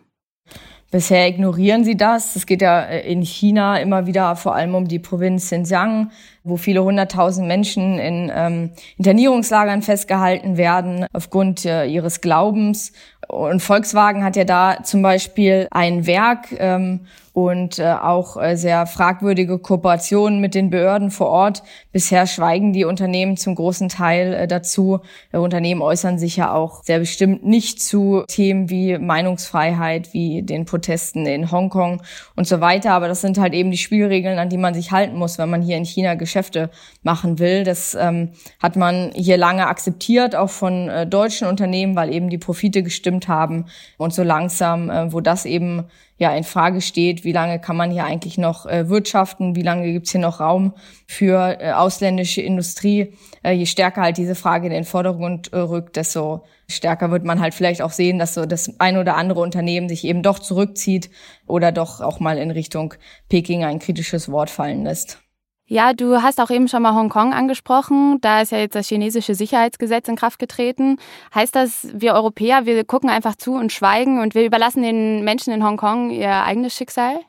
Bisher 0.90 1.28
ignorieren 1.28 1.84
sie 1.84 1.98
das. 1.98 2.34
Es 2.34 2.46
geht 2.46 2.62
ja 2.62 2.80
äh, 2.80 3.12
in 3.12 3.20
China 3.20 3.78
immer 3.78 4.06
wieder 4.06 4.36
vor 4.36 4.54
allem 4.54 4.74
um 4.74 4.88
die 4.88 4.98
Provinz 4.98 5.44
Xinjiang, 5.46 6.10
wo 6.44 6.56
viele 6.56 6.82
hunderttausend 6.82 7.46
Menschen 7.46 7.98
in 7.98 8.32
ähm, 8.34 8.70
Internierungslagern 8.96 9.82
festgehalten 9.82 10.56
werden 10.56 11.04
aufgrund 11.12 11.66
äh, 11.66 11.84
ihres 11.84 12.22
Glaubens. 12.22 12.92
Und 13.28 13.60
Volkswagen 13.60 14.24
hat 14.24 14.36
ja 14.36 14.44
da 14.44 14.82
zum 14.82 15.02
Beispiel 15.02 15.68
ein 15.70 16.06
Werk 16.06 16.46
ähm, 16.58 17.00
und 17.38 17.78
äh, 17.78 17.92
auch 17.92 18.36
äh, 18.36 18.56
sehr 18.56 18.84
fragwürdige 18.86 19.60
Kooperationen 19.60 20.40
mit 20.40 20.56
den 20.56 20.70
Behörden 20.70 21.12
vor 21.12 21.28
Ort. 21.28 21.62
Bisher 21.92 22.26
schweigen 22.26 22.72
die 22.72 22.84
Unternehmen 22.84 23.36
zum 23.36 23.54
großen 23.54 23.88
Teil 23.88 24.34
äh, 24.34 24.48
dazu. 24.48 24.98
Äh, 25.30 25.38
Unternehmen 25.38 25.80
äußern 25.80 26.18
sich 26.18 26.34
ja 26.34 26.52
auch 26.52 26.82
sehr 26.82 26.98
bestimmt 26.98 27.46
nicht 27.46 27.80
zu 27.80 28.24
Themen 28.26 28.70
wie 28.70 28.98
Meinungsfreiheit, 28.98 30.12
wie 30.12 30.42
den 30.42 30.64
Protesten 30.64 31.26
in 31.26 31.52
Hongkong 31.52 32.02
und 32.34 32.48
so 32.48 32.60
weiter. 32.60 32.90
Aber 32.90 33.06
das 33.06 33.20
sind 33.20 33.38
halt 33.38 33.54
eben 33.54 33.70
die 33.70 33.78
Spielregeln, 33.78 34.40
an 34.40 34.48
die 34.48 34.58
man 34.58 34.74
sich 34.74 34.90
halten 34.90 35.16
muss, 35.16 35.38
wenn 35.38 35.48
man 35.48 35.62
hier 35.62 35.76
in 35.76 35.84
China 35.84 36.14
Geschäfte 36.14 36.70
machen 37.04 37.38
will. 37.38 37.62
Das 37.62 37.94
ähm, 37.94 38.30
hat 38.60 38.74
man 38.74 39.12
hier 39.14 39.36
lange 39.36 39.68
akzeptiert, 39.68 40.34
auch 40.34 40.50
von 40.50 40.88
äh, 40.88 41.06
deutschen 41.06 41.46
Unternehmen, 41.46 41.94
weil 41.94 42.12
eben 42.12 42.30
die 42.30 42.38
Profite 42.38 42.82
gestimmt 42.82 43.28
haben. 43.28 43.66
Und 43.96 44.12
so 44.12 44.24
langsam, 44.24 44.90
äh, 44.90 45.12
wo 45.12 45.20
das 45.20 45.44
eben 45.44 45.84
ja 46.18 46.34
in 46.34 46.44
Frage 46.44 46.80
steht, 46.80 47.24
wie 47.24 47.32
lange 47.32 47.60
kann 47.60 47.76
man 47.76 47.90
hier 47.90 48.04
eigentlich 48.04 48.38
noch 48.38 48.66
äh, 48.66 48.88
wirtschaften, 48.88 49.54
wie 49.54 49.62
lange 49.62 49.92
gibt's 49.92 50.12
hier 50.12 50.20
noch 50.20 50.40
Raum 50.40 50.74
für 51.06 51.60
äh, 51.60 51.72
ausländische 51.72 52.42
Industrie. 52.42 53.14
Äh, 53.42 53.52
je 53.52 53.66
stärker 53.66 54.02
halt 54.02 54.18
diese 54.18 54.34
Frage 54.34 54.66
in 54.66 54.72
den 54.72 54.84
Vordergrund 54.84 55.52
äh, 55.52 55.58
rückt, 55.58 55.96
desto 55.96 56.44
stärker 56.68 57.10
wird 57.10 57.24
man 57.24 57.40
halt 57.40 57.54
vielleicht 57.54 57.80
auch 57.80 57.92
sehen, 57.92 58.18
dass 58.18 58.34
so 58.34 58.44
das 58.44 58.78
ein 58.78 58.98
oder 58.98 59.16
andere 59.16 59.40
Unternehmen 59.40 59.88
sich 59.88 60.04
eben 60.04 60.22
doch 60.22 60.38
zurückzieht 60.38 61.10
oder 61.46 61.72
doch 61.72 62.00
auch 62.00 62.20
mal 62.20 62.36
in 62.36 62.50
Richtung 62.50 62.94
Peking 63.28 63.64
ein 63.64 63.78
kritisches 63.78 64.30
Wort 64.30 64.50
fallen 64.50 64.84
lässt. 64.84 65.27
Ja, 65.70 65.92
du 65.92 66.22
hast 66.22 66.40
auch 66.40 66.48
eben 66.48 66.66
schon 66.66 66.80
mal 66.80 66.94
Hongkong 66.94 67.34
angesprochen. 67.34 68.22
Da 68.22 68.40
ist 68.40 68.52
ja 68.52 68.58
jetzt 68.58 68.74
das 68.74 68.88
chinesische 68.88 69.34
Sicherheitsgesetz 69.34 70.08
in 70.08 70.16
Kraft 70.16 70.38
getreten. 70.38 70.96
Heißt 71.34 71.54
das, 71.54 71.86
wir 71.92 72.14
Europäer, 72.14 72.64
wir 72.64 72.84
gucken 72.84 73.10
einfach 73.10 73.34
zu 73.34 73.52
und 73.52 73.70
schweigen 73.70 74.18
und 74.18 74.34
wir 74.34 74.46
überlassen 74.46 74.82
den 74.82 75.24
Menschen 75.24 75.52
in 75.52 75.62
Hongkong 75.62 76.08
ihr 76.08 76.42
eigenes 76.42 76.74
Schicksal? 76.74 77.20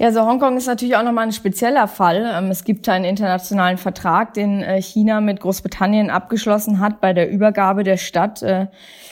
Ja, 0.00 0.06
also 0.06 0.22
Hongkong 0.22 0.56
ist 0.56 0.66
natürlich 0.66 0.96
auch 0.96 1.02
nochmal 1.02 1.26
ein 1.26 1.32
spezieller 1.32 1.86
Fall. 1.86 2.32
Ähm, 2.34 2.50
es 2.50 2.64
gibt 2.64 2.88
einen 2.88 3.04
internationalen 3.04 3.76
Vertrag, 3.76 4.32
den 4.32 4.62
äh, 4.62 4.80
China 4.80 5.20
mit 5.20 5.40
Großbritannien 5.40 6.08
abgeschlossen 6.08 6.80
hat 6.80 7.02
bei 7.02 7.12
der 7.12 7.30
Übergabe 7.30 7.84
der 7.84 7.98
Stadt. 7.98 8.42
Äh, 8.42 8.68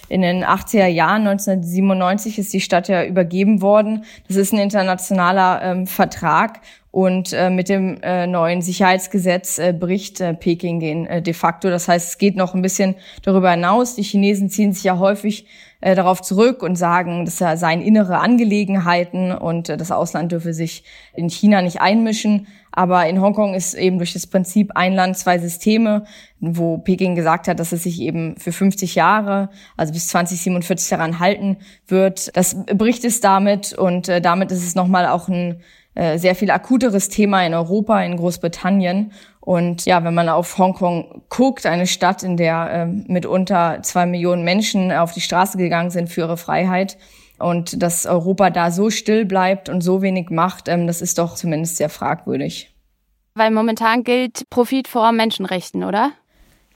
in 0.09 0.23
den 0.23 0.43
80er 0.43 0.87
Jahren, 0.87 1.27
1997, 1.27 2.39
ist 2.39 2.55
die 2.55 2.63
Stadt 2.63 2.89
ja 2.89 3.05
übergeben 3.05 3.61
worden. 3.61 4.07
Das 4.29 4.39
ist 4.39 4.55
ein 4.55 4.59
internationaler 4.59 5.61
ähm, 5.63 5.87
Vertrag 5.87 6.61
Und 6.91 7.35
äh, 7.35 7.51
mit 7.51 7.69
dem 7.69 8.01
neuen 8.01 8.63
Sicherheitsgesetz 8.63 9.61
bricht 9.79 10.23
Peking 10.41 10.81
den 10.81 11.23
de 11.23 11.35
facto. 11.35 11.69
Das 11.69 11.87
heißt, 11.87 12.09
es 12.09 12.17
geht 12.17 12.37
noch 12.37 12.55
ein 12.55 12.63
bisschen 12.63 12.95
darüber 13.23 13.51
hinaus. 13.51 13.95
Die 13.97 14.03
Chinesen 14.03 14.49
ziehen 14.49 14.73
sich 14.73 14.85
ja 14.85 14.99
häufig 14.99 15.45
äh, 15.81 15.95
darauf 15.95 16.23
zurück 16.23 16.63
und 16.63 16.77
sagen, 16.77 17.25
das 17.25 17.39
seien 17.39 17.81
innere 17.81 18.19
Angelegenheiten 18.19 19.33
und 19.33 19.69
äh, 19.69 19.77
das 19.77 19.93
Ausland 19.93 20.33
dürfe 20.33 20.53
sich 20.53 20.85
in 21.15 21.29
China 21.29 21.63
nicht 21.63 21.81
einmischen. 21.81 22.49
Aber 22.73 23.07
in 23.07 23.21
Hongkong 23.21 23.55
ist 23.55 23.75
eben 23.75 23.99
durch 23.99 24.13
das 24.13 24.27
Prinzip 24.27 24.73
ein 24.75 24.95
Land, 24.95 25.17
zwei 25.17 25.39
Systeme, 25.39 26.05
wo 26.41 26.79
Peking 26.79 27.15
gesagt 27.15 27.49
hat, 27.49 27.59
dass 27.59 27.73
es 27.73 27.83
sich 27.83 28.01
eben 28.01 28.37
für 28.39 28.53
50 28.53 28.95
Jahre, 28.95 29.51
also 29.77 29.93
bis 29.93 30.09
2047 30.09 30.89
daran 30.89 31.19
halten 31.19 31.57
wird. 31.87 32.37
Das 32.37 32.57
bricht 32.67 33.05
es 33.05 33.21
damit 33.21 33.73
und 33.73 34.09
äh, 34.09 34.21
damit 34.21 34.53
ist 34.53 34.65
es 34.65 34.75
nochmal 34.75 35.07
auch 35.07 35.29
ein 35.29 35.61
äh, 35.99 36.17
sehr 36.19 36.35
viel 36.35 36.51
akuteres 36.51 37.09
Thema 37.09 37.45
in 37.45 37.55
Europa, 37.55 38.01
in 38.03 38.17
Großbritannien. 38.17 39.13
Und 39.41 39.85
ja, 39.85 40.05
wenn 40.05 40.15
man 40.15 40.29
auf 40.29 40.57
Hongkong 40.57 41.23
guckt, 41.29 41.67
eine 41.67 41.87
Stadt, 41.87 42.23
in 42.23 42.37
der 42.37 42.71
äh, 42.71 42.87
mitunter 42.87 43.81
zwei 43.83 44.07
Millionen 44.07 44.45
Menschen 44.45 44.93
auf 44.93 45.13
die 45.13 45.21
Straße 45.21 45.59
gegangen 45.59 45.91
sind 45.91 46.09
für 46.09 46.21
ihre 46.23 46.37
Freiheit, 46.37 46.97
und 47.39 47.83
dass 47.83 48.07
Europa 48.07 48.51
da 48.51 48.71
so 48.71 48.91
still 48.91 49.25
bleibt 49.25 49.69
und 49.69 49.81
so 49.81 50.03
wenig 50.03 50.31
macht, 50.31 50.69
ähm, 50.69 50.87
das 50.87 51.03
ist 51.03 51.19
doch 51.19 51.35
zumindest 51.35 51.77
sehr 51.77 51.89
fragwürdig. 51.89 52.75
Weil 53.35 53.51
momentan 53.51 54.03
gilt 54.03 54.49
Profit 54.51 54.89
vor 54.89 55.13
Menschenrechten, 55.13 55.85
oder? 55.85 56.13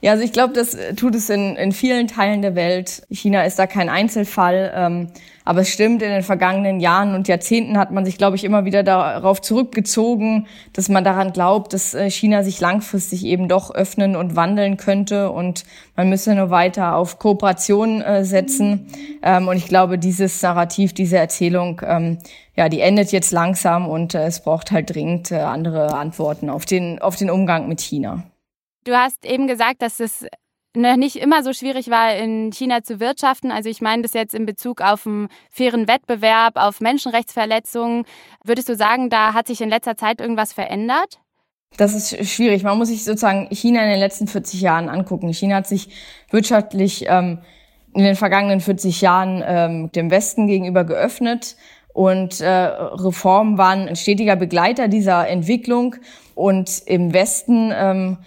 Ja, 0.03 0.11
also 0.11 0.23
ich 0.25 0.33
glaube, 0.33 0.51
das 0.51 0.73
äh, 0.73 0.95
tut 0.95 1.15
es 1.15 1.29
in, 1.29 1.55
in 1.55 1.71
vielen 1.71 2.09
Teilen 2.09 2.41
der 2.41 2.55
Welt. 2.55 3.03
China 3.09 3.43
ist 3.43 3.57
da 3.57 3.67
kein 3.67 3.87
Einzelfall. 3.87 4.73
Ähm, 4.75 5.07
aber 5.45 5.61
es 5.61 5.69
stimmt, 5.69 6.01
in 6.01 6.09
den 6.09 6.23
vergangenen 6.23 6.81
Jahren 6.81 7.15
und 7.15 7.29
Jahrzehnten 7.29 7.77
hat 7.77 7.91
man 7.91 8.03
sich, 8.03 8.17
glaube 8.17 8.35
ich, 8.35 8.43
immer 8.43 8.65
wieder 8.65 8.83
darauf 8.83 9.41
zurückgezogen, 9.41 10.47
dass 10.73 10.89
man 10.89 11.05
daran 11.05 11.31
glaubt, 11.31 11.71
dass 11.71 11.93
äh, 11.93 12.09
China 12.09 12.43
sich 12.43 12.59
langfristig 12.59 13.23
eben 13.23 13.47
doch 13.47 13.73
öffnen 13.73 14.17
und 14.17 14.35
wandeln 14.35 14.75
könnte. 14.75 15.31
Und 15.31 15.63
man 15.95 16.09
müsse 16.09 16.35
nur 16.35 16.49
weiter 16.49 16.97
auf 16.97 17.17
Kooperation 17.17 18.01
äh, 18.01 18.25
setzen. 18.25 18.87
Ähm, 19.21 19.47
und 19.47 19.55
ich 19.55 19.67
glaube, 19.67 19.97
dieses 19.97 20.41
Narrativ, 20.41 20.91
diese 20.91 21.17
Erzählung, 21.17 21.81
ähm, 21.87 22.17
ja, 22.57 22.67
die 22.67 22.81
endet 22.81 23.13
jetzt 23.13 23.31
langsam 23.31 23.87
und 23.87 24.15
äh, 24.15 24.25
es 24.25 24.41
braucht 24.41 24.71
halt 24.71 24.93
dringend 24.93 25.31
äh, 25.31 25.37
andere 25.37 25.93
Antworten 25.93 26.49
auf 26.49 26.65
den, 26.65 27.01
auf 27.01 27.15
den 27.15 27.29
Umgang 27.29 27.69
mit 27.69 27.79
China. 27.79 28.23
Du 28.83 28.95
hast 28.95 29.25
eben 29.25 29.47
gesagt, 29.47 29.81
dass 29.81 29.99
es 29.99 30.25
noch 30.75 30.95
nicht 30.95 31.15
immer 31.17 31.43
so 31.43 31.53
schwierig 31.53 31.89
war, 31.89 32.15
in 32.15 32.51
China 32.51 32.83
zu 32.83 32.99
wirtschaften. 32.99 33.51
Also 33.51 33.69
ich 33.69 33.81
meine 33.81 34.01
das 34.01 34.13
jetzt 34.13 34.33
in 34.33 34.45
Bezug 34.45 34.81
auf 34.81 35.05
einen 35.05 35.29
fairen 35.49 35.87
Wettbewerb, 35.87 36.55
auf 36.55 36.81
Menschenrechtsverletzungen. 36.81 38.05
Würdest 38.43 38.69
du 38.69 38.75
sagen, 38.75 39.09
da 39.09 39.33
hat 39.33 39.47
sich 39.47 39.61
in 39.61 39.69
letzter 39.69 39.95
Zeit 39.95 40.19
irgendwas 40.19 40.51
verändert? 40.51 41.19
Das 41.77 41.93
ist 41.93 42.27
schwierig. 42.27 42.63
Man 42.63 42.77
muss 42.77 42.89
sich 42.89 43.03
sozusagen 43.03 43.47
China 43.51 43.83
in 43.83 43.89
den 43.89 43.99
letzten 43.99 44.27
40 44.27 44.61
Jahren 44.61 44.89
angucken. 44.89 45.31
China 45.33 45.57
hat 45.57 45.67
sich 45.67 45.89
wirtschaftlich 46.29 47.05
ähm, 47.07 47.39
in 47.93 48.03
den 48.03 48.15
vergangenen 48.15 48.59
40 48.59 49.01
Jahren 49.01 49.43
ähm, 49.45 49.91
dem 49.91 50.11
Westen 50.11 50.47
gegenüber 50.47 50.83
geöffnet 50.83 51.55
und 51.93 52.41
äh, 52.41 52.49
Reformen 52.49 53.57
waren 53.57 53.87
ein 53.87 53.95
stetiger 53.95 54.35
Begleiter 54.35 54.87
dieser 54.87 55.27
Entwicklung. 55.27 55.95
Und 56.35 56.81
im 56.87 57.13
Westen 57.13 57.71
ähm, 57.75 58.17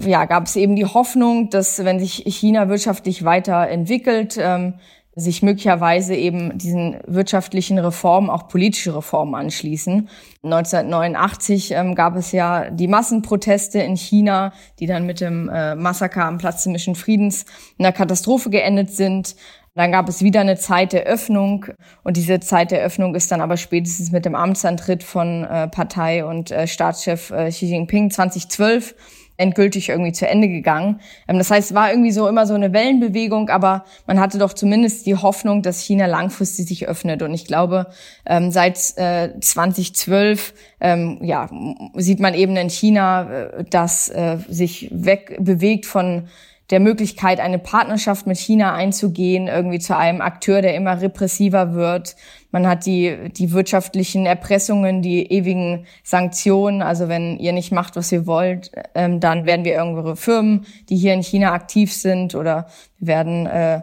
ja, 0.00 0.24
gab 0.24 0.46
es 0.46 0.56
eben 0.56 0.76
die 0.76 0.86
Hoffnung, 0.86 1.50
dass 1.50 1.84
wenn 1.84 2.00
sich 2.00 2.24
China 2.26 2.68
wirtschaftlich 2.68 3.24
weiterentwickelt, 3.24 4.38
ähm, 4.40 4.74
sich 5.14 5.42
möglicherweise 5.42 6.14
eben 6.14 6.56
diesen 6.56 6.96
wirtschaftlichen 7.06 7.78
Reformen 7.78 8.30
auch 8.30 8.48
politische 8.48 8.96
Reformen 8.96 9.34
anschließen. 9.34 10.08
1989 10.42 11.72
ähm, 11.72 11.94
gab 11.94 12.16
es 12.16 12.32
ja 12.32 12.70
die 12.70 12.88
Massenproteste 12.88 13.78
in 13.80 13.96
China, 13.96 14.52
die 14.78 14.86
dann 14.86 15.04
mit 15.04 15.20
dem 15.20 15.50
äh, 15.50 15.74
Massaker 15.74 16.24
am 16.24 16.38
Platz 16.38 16.62
des 16.62 16.72
Mischen 16.72 16.94
Friedens 16.94 17.44
in 17.76 17.84
einer 17.84 17.92
Katastrophe 17.92 18.48
geendet 18.48 18.90
sind. 18.90 19.36
Dann 19.74 19.92
gab 19.92 20.08
es 20.08 20.22
wieder 20.22 20.40
eine 20.40 20.56
Zeit 20.56 20.92
der 20.92 21.04
Öffnung 21.04 21.66
und 22.04 22.16
diese 22.16 22.40
Zeit 22.40 22.70
der 22.70 22.82
Öffnung 22.82 23.14
ist 23.14 23.32
dann 23.32 23.40
aber 23.40 23.56
spätestens 23.58 24.12
mit 24.12 24.24
dem 24.24 24.34
Amtsantritt 24.34 25.02
von 25.02 25.44
äh, 25.44 25.68
Partei 25.68 26.24
und 26.24 26.50
äh, 26.50 26.66
Staatschef 26.66 27.30
äh, 27.30 27.50
Xi 27.50 27.66
Jinping 27.66 28.10
2012 28.10 28.94
endgültig 29.36 29.88
irgendwie 29.88 30.12
zu 30.12 30.28
Ende 30.28 30.48
gegangen. 30.48 31.00
Ähm, 31.28 31.38
das 31.38 31.50
heißt, 31.50 31.70
es 31.70 31.74
war 31.74 31.90
irgendwie 31.90 32.12
so 32.12 32.28
immer 32.28 32.46
so 32.46 32.54
eine 32.54 32.72
Wellenbewegung, 32.72 33.48
aber 33.48 33.84
man 34.06 34.20
hatte 34.20 34.38
doch 34.38 34.52
zumindest 34.52 35.06
die 35.06 35.16
Hoffnung, 35.16 35.62
dass 35.62 35.80
China 35.80 36.06
langfristig 36.06 36.66
sich 36.66 36.88
öffnet. 36.88 37.22
Und 37.22 37.34
ich 37.34 37.46
glaube, 37.46 37.86
ähm, 38.26 38.50
seit 38.50 38.76
2012 38.78 40.54
äh, 40.80 40.92
ähm, 40.92 41.18
ja, 41.22 41.48
sieht 41.94 42.20
man 42.20 42.34
eben 42.34 42.56
in 42.56 42.70
China, 42.70 43.30
äh, 43.30 43.64
dass 43.64 44.08
äh, 44.08 44.38
sich 44.48 44.88
wegbewegt 44.92 45.86
von 45.86 46.28
der 46.72 46.80
Möglichkeit, 46.80 47.38
eine 47.38 47.58
Partnerschaft 47.58 48.26
mit 48.26 48.38
China 48.38 48.74
einzugehen, 48.74 49.46
irgendwie 49.46 49.78
zu 49.78 49.94
einem 49.94 50.22
Akteur, 50.22 50.62
der 50.62 50.74
immer 50.74 51.02
repressiver 51.02 51.74
wird. 51.74 52.16
Man 52.50 52.66
hat 52.66 52.86
die, 52.86 53.30
die 53.30 53.52
wirtschaftlichen 53.52 54.24
Erpressungen, 54.24 55.02
die 55.02 55.30
ewigen 55.30 55.86
Sanktionen. 56.02 56.80
Also 56.80 57.08
wenn 57.08 57.38
ihr 57.38 57.52
nicht 57.52 57.72
macht, 57.72 57.94
was 57.94 58.10
ihr 58.10 58.26
wollt, 58.26 58.72
ähm, 58.94 59.20
dann 59.20 59.44
werden 59.44 59.66
wir 59.66 59.74
irgendwelche 59.74 60.16
Firmen, 60.16 60.66
die 60.88 60.96
hier 60.96 61.12
in 61.12 61.22
China 61.22 61.52
aktiv 61.52 61.92
sind 61.92 62.34
oder 62.34 62.66
werden 62.98 63.46
äh, 63.46 63.82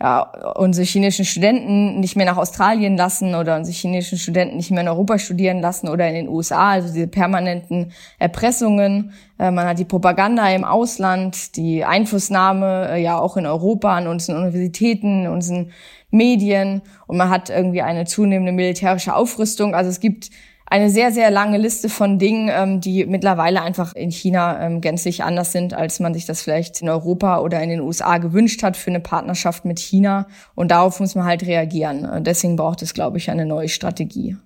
ja, 0.00 0.20
unsere 0.56 0.86
chinesischen 0.86 1.24
Studenten 1.24 1.98
nicht 1.98 2.14
mehr 2.14 2.26
nach 2.26 2.36
Australien 2.36 2.96
lassen 2.96 3.34
oder 3.34 3.56
unsere 3.56 3.76
chinesischen 3.76 4.18
Studenten 4.18 4.56
nicht 4.56 4.70
mehr 4.70 4.82
in 4.82 4.88
Europa 4.88 5.18
studieren 5.18 5.60
lassen 5.60 5.88
oder 5.88 6.06
in 6.08 6.14
den 6.14 6.28
USA, 6.28 6.70
also 6.70 6.92
diese 6.92 7.08
permanenten 7.08 7.92
Erpressungen. 8.18 9.12
Äh, 9.38 9.50
man 9.50 9.66
hat 9.66 9.78
die 9.80 9.84
Propaganda 9.84 10.48
im 10.50 10.64
Ausland, 10.64 11.56
die 11.56 11.84
Einflussnahme 11.84 12.90
äh, 12.92 13.02
ja 13.02 13.18
auch 13.18 13.36
in 13.36 13.46
Europa 13.46 13.96
an 13.96 14.06
unseren 14.06 14.36
Universitäten, 14.36 15.26
unseren 15.26 15.72
Medien 16.10 16.82
und 17.06 17.16
man 17.16 17.28
hat 17.28 17.50
irgendwie 17.50 17.82
eine 17.82 18.04
zunehmende 18.04 18.52
militärische 18.52 19.14
Aufrüstung. 19.14 19.74
Also 19.74 19.90
es 19.90 20.00
gibt 20.00 20.30
eine 20.70 20.90
sehr, 20.90 21.12
sehr 21.12 21.30
lange 21.30 21.58
Liste 21.58 21.88
von 21.88 22.18
Dingen, 22.18 22.50
ähm, 22.52 22.80
die 22.80 23.06
mittlerweile 23.06 23.62
einfach 23.62 23.94
in 23.94 24.10
China 24.10 24.60
ähm, 24.60 24.80
gänzlich 24.80 25.24
anders 25.24 25.52
sind, 25.52 25.72
als 25.72 25.98
man 25.98 26.12
sich 26.12 26.26
das 26.26 26.42
vielleicht 26.42 26.82
in 26.82 26.88
Europa 26.88 27.40
oder 27.40 27.62
in 27.62 27.70
den 27.70 27.80
USA 27.80 28.18
gewünscht 28.18 28.62
hat 28.62 28.76
für 28.76 28.90
eine 28.90 29.00
Partnerschaft 29.00 29.64
mit 29.64 29.78
China. 29.78 30.26
Und 30.54 30.70
darauf 30.70 31.00
muss 31.00 31.14
man 31.14 31.24
halt 31.24 31.46
reagieren. 31.46 32.04
Und 32.04 32.26
deswegen 32.26 32.56
braucht 32.56 32.82
es, 32.82 32.92
glaube 32.92 33.18
ich, 33.18 33.30
eine 33.30 33.46
neue 33.46 33.68
Strategie. 33.68 34.36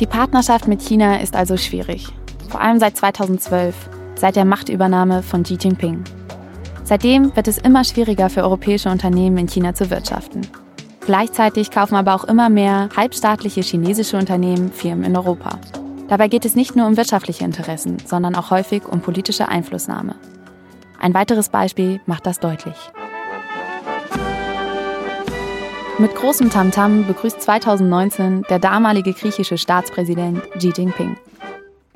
Die 0.00 0.06
Partnerschaft 0.06 0.66
mit 0.66 0.80
China 0.80 1.20
ist 1.20 1.36
also 1.36 1.56
schwierig. 1.56 2.08
Vor 2.48 2.60
allem 2.60 2.80
seit 2.80 2.96
2012, 2.96 3.74
seit 4.16 4.36
der 4.36 4.44
Machtübernahme 4.44 5.22
von 5.22 5.42
Xi 5.42 5.58
Jinping. 5.60 6.04
Seitdem 6.92 7.34
wird 7.34 7.48
es 7.48 7.56
immer 7.56 7.84
schwieriger 7.84 8.28
für 8.28 8.42
europäische 8.42 8.90
Unternehmen 8.90 9.38
in 9.38 9.48
China 9.48 9.74
zu 9.74 9.88
wirtschaften. 9.88 10.46
Gleichzeitig 11.00 11.70
kaufen 11.70 11.94
aber 11.94 12.14
auch 12.14 12.24
immer 12.24 12.50
mehr 12.50 12.90
halbstaatliche 12.94 13.62
chinesische 13.62 14.18
Unternehmen 14.18 14.70
Firmen 14.70 15.04
in 15.04 15.16
Europa. 15.16 15.58
Dabei 16.08 16.28
geht 16.28 16.44
es 16.44 16.54
nicht 16.54 16.76
nur 16.76 16.86
um 16.86 16.98
wirtschaftliche 16.98 17.46
Interessen, 17.46 17.96
sondern 18.04 18.34
auch 18.34 18.50
häufig 18.50 18.86
um 18.86 19.00
politische 19.00 19.48
Einflussnahme. 19.48 20.16
Ein 21.00 21.14
weiteres 21.14 21.48
Beispiel 21.48 22.02
macht 22.04 22.26
das 22.26 22.40
deutlich. 22.40 22.76
Mit 25.96 26.14
großem 26.14 26.50
Tamtam 26.50 27.06
begrüßt 27.06 27.40
2019 27.40 28.42
der 28.50 28.58
damalige 28.58 29.14
griechische 29.14 29.56
Staatspräsident 29.56 30.42
Xi 30.58 30.74
Jinping. 30.76 31.16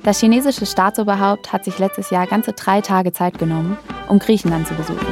Das 0.03 0.21
chinesische 0.21 0.67
Staatsoberhaupt 0.67 1.53
hat 1.53 1.65
sich 1.65 1.79
letztes 1.79 2.11
Jahr 2.11 2.27
ganze 2.27 2.53
drei 2.53 2.81
Tage 2.81 3.13
Zeit 3.13 3.39
genommen, 3.39 3.77
um 4.09 4.19
Griechenland 4.19 4.67
zu 4.69 4.75
besuchen. 4.75 5.07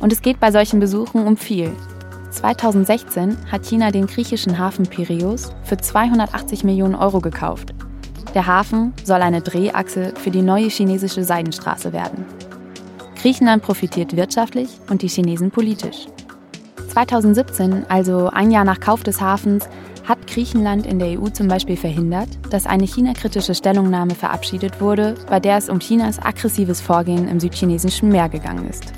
Und 0.00 0.12
es 0.12 0.22
geht 0.22 0.40
bei 0.40 0.50
solchen 0.50 0.80
Besuchen 0.80 1.26
um 1.26 1.36
viel. 1.36 1.72
2016 2.30 3.36
hat 3.52 3.66
China 3.66 3.90
den 3.90 4.06
griechischen 4.06 4.58
Hafen 4.58 4.86
Piräus 4.86 5.50
für 5.62 5.76
280 5.76 6.64
Millionen 6.64 6.94
Euro 6.94 7.20
gekauft. 7.20 7.74
Der 8.34 8.46
Hafen 8.46 8.94
soll 9.04 9.20
eine 9.20 9.42
Drehachse 9.42 10.14
für 10.16 10.30
die 10.30 10.42
neue 10.42 10.68
chinesische 10.68 11.22
Seidenstraße 11.22 11.92
werden. 11.92 12.24
Griechenland 13.20 13.62
profitiert 13.62 14.16
wirtschaftlich 14.16 14.70
und 14.88 15.02
die 15.02 15.08
Chinesen 15.08 15.50
politisch. 15.50 16.06
2017, 16.88 17.86
also 17.88 18.28
ein 18.28 18.50
Jahr 18.50 18.64
nach 18.64 18.80
Kauf 18.80 19.02
des 19.02 19.20
Hafens, 19.20 19.68
hat 20.04 20.26
Griechenland 20.26 20.86
in 20.86 20.98
der 20.98 21.20
EU 21.20 21.28
zum 21.28 21.48
Beispiel 21.48 21.76
verhindert, 21.76 22.28
dass 22.50 22.66
eine 22.66 22.86
China-kritische 22.86 23.54
Stellungnahme 23.54 24.14
verabschiedet 24.14 24.80
wurde, 24.80 25.14
bei 25.28 25.40
der 25.40 25.56
es 25.56 25.68
um 25.68 25.78
Chinas 25.78 26.18
aggressives 26.18 26.80
Vorgehen 26.80 27.28
im 27.28 27.40
südchinesischen 27.40 28.08
Meer 28.08 28.28
gegangen 28.28 28.68
ist. 28.68 28.92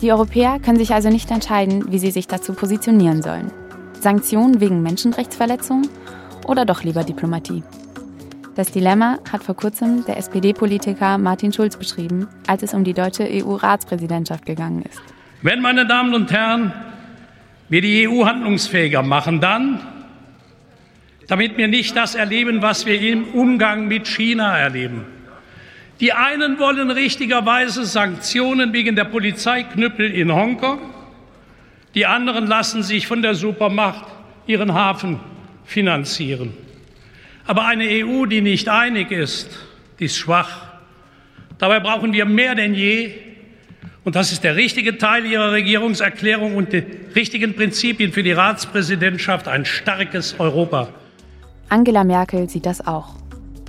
Die 0.00 0.10
Europäer 0.10 0.58
können 0.58 0.78
sich 0.78 0.92
also 0.92 1.08
nicht 1.08 1.30
entscheiden, 1.30 1.92
wie 1.92 1.98
sie 1.98 2.10
sich 2.10 2.26
dazu 2.26 2.54
positionieren 2.54 3.22
sollen. 3.22 3.52
Sanktionen 4.00 4.60
wegen 4.60 4.82
Menschenrechtsverletzungen 4.82 5.88
oder 6.46 6.64
doch 6.64 6.82
lieber 6.82 7.04
Diplomatie? 7.04 7.62
Das 8.54 8.70
Dilemma 8.70 9.18
hat 9.32 9.42
vor 9.42 9.56
kurzem 9.56 10.04
der 10.04 10.18
SPD-Politiker 10.18 11.16
Martin 11.16 11.52
Schulz 11.52 11.76
beschrieben, 11.76 12.28
als 12.46 12.62
es 12.62 12.74
um 12.74 12.84
die 12.84 12.92
deutsche 12.92 13.26
EU-Ratspräsidentschaft 13.30 14.44
gegangen 14.44 14.82
ist. 14.82 15.00
Wenn, 15.40 15.62
meine 15.62 15.86
Damen 15.86 16.12
und 16.14 16.30
Herren, 16.30 16.72
wir 17.68 17.80
die 17.80 18.06
EU 18.06 18.26
handlungsfähiger 18.26 19.02
machen, 19.02 19.40
dann, 19.40 19.80
damit 21.28 21.56
wir 21.56 21.68
nicht 21.68 21.96
das 21.96 22.14
erleben, 22.14 22.62
was 22.62 22.86
wir 22.86 23.00
im 23.00 23.24
Umgang 23.24 23.88
mit 23.88 24.06
China 24.06 24.56
erleben. 24.58 25.04
Die 26.00 26.12
einen 26.12 26.58
wollen 26.58 26.90
richtigerweise 26.90 27.84
Sanktionen 27.84 28.72
wegen 28.72 28.96
der 28.96 29.04
Polizeiknüppel 29.04 30.10
in 30.10 30.32
Hongkong, 30.32 30.80
die 31.94 32.06
anderen 32.06 32.46
lassen 32.46 32.82
sich 32.82 33.06
von 33.06 33.22
der 33.22 33.34
Supermacht 33.34 34.06
ihren 34.46 34.74
Hafen 34.74 35.20
finanzieren. 35.64 36.54
Aber 37.46 37.66
eine 37.66 37.84
EU, 37.84 38.26
die 38.26 38.40
nicht 38.40 38.68
einig 38.68 39.10
ist, 39.10 39.58
die 39.98 40.06
ist 40.06 40.16
schwach. 40.16 40.66
Dabei 41.58 41.80
brauchen 41.80 42.12
wir 42.12 42.24
mehr 42.24 42.54
denn 42.54 42.74
je 42.74 43.12
und 44.04 44.16
das 44.16 44.32
ist 44.32 44.42
der 44.42 44.56
richtige 44.56 44.98
Teil 44.98 45.24
Ihrer 45.26 45.52
Regierungserklärung 45.52 46.56
und 46.56 46.72
die 46.72 46.82
richtigen 47.14 47.54
Prinzipien 47.54 48.12
für 48.12 48.22
die 48.22 48.32
Ratspräsidentschaft 48.32 49.46
ein 49.46 49.64
starkes 49.64 50.40
Europa. 50.40 50.88
Angela 51.72 52.04
Merkel 52.04 52.50
sieht 52.50 52.66
das 52.66 52.86
auch. 52.86 53.14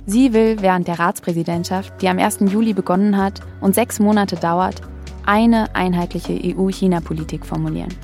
Sie 0.04 0.34
will 0.34 0.60
während 0.60 0.88
der 0.88 0.98
Ratspräsidentschaft, 0.98 2.02
die 2.02 2.08
am 2.10 2.18
1. 2.18 2.40
Juli 2.40 2.74
begonnen 2.74 3.16
hat 3.16 3.40
und 3.62 3.74
sechs 3.74 3.98
Monate 3.98 4.36
dauert, 4.36 4.82
eine 5.24 5.74
einheitliche 5.74 6.34
EU-China-Politik 6.34 7.46
formulieren. 7.46 7.94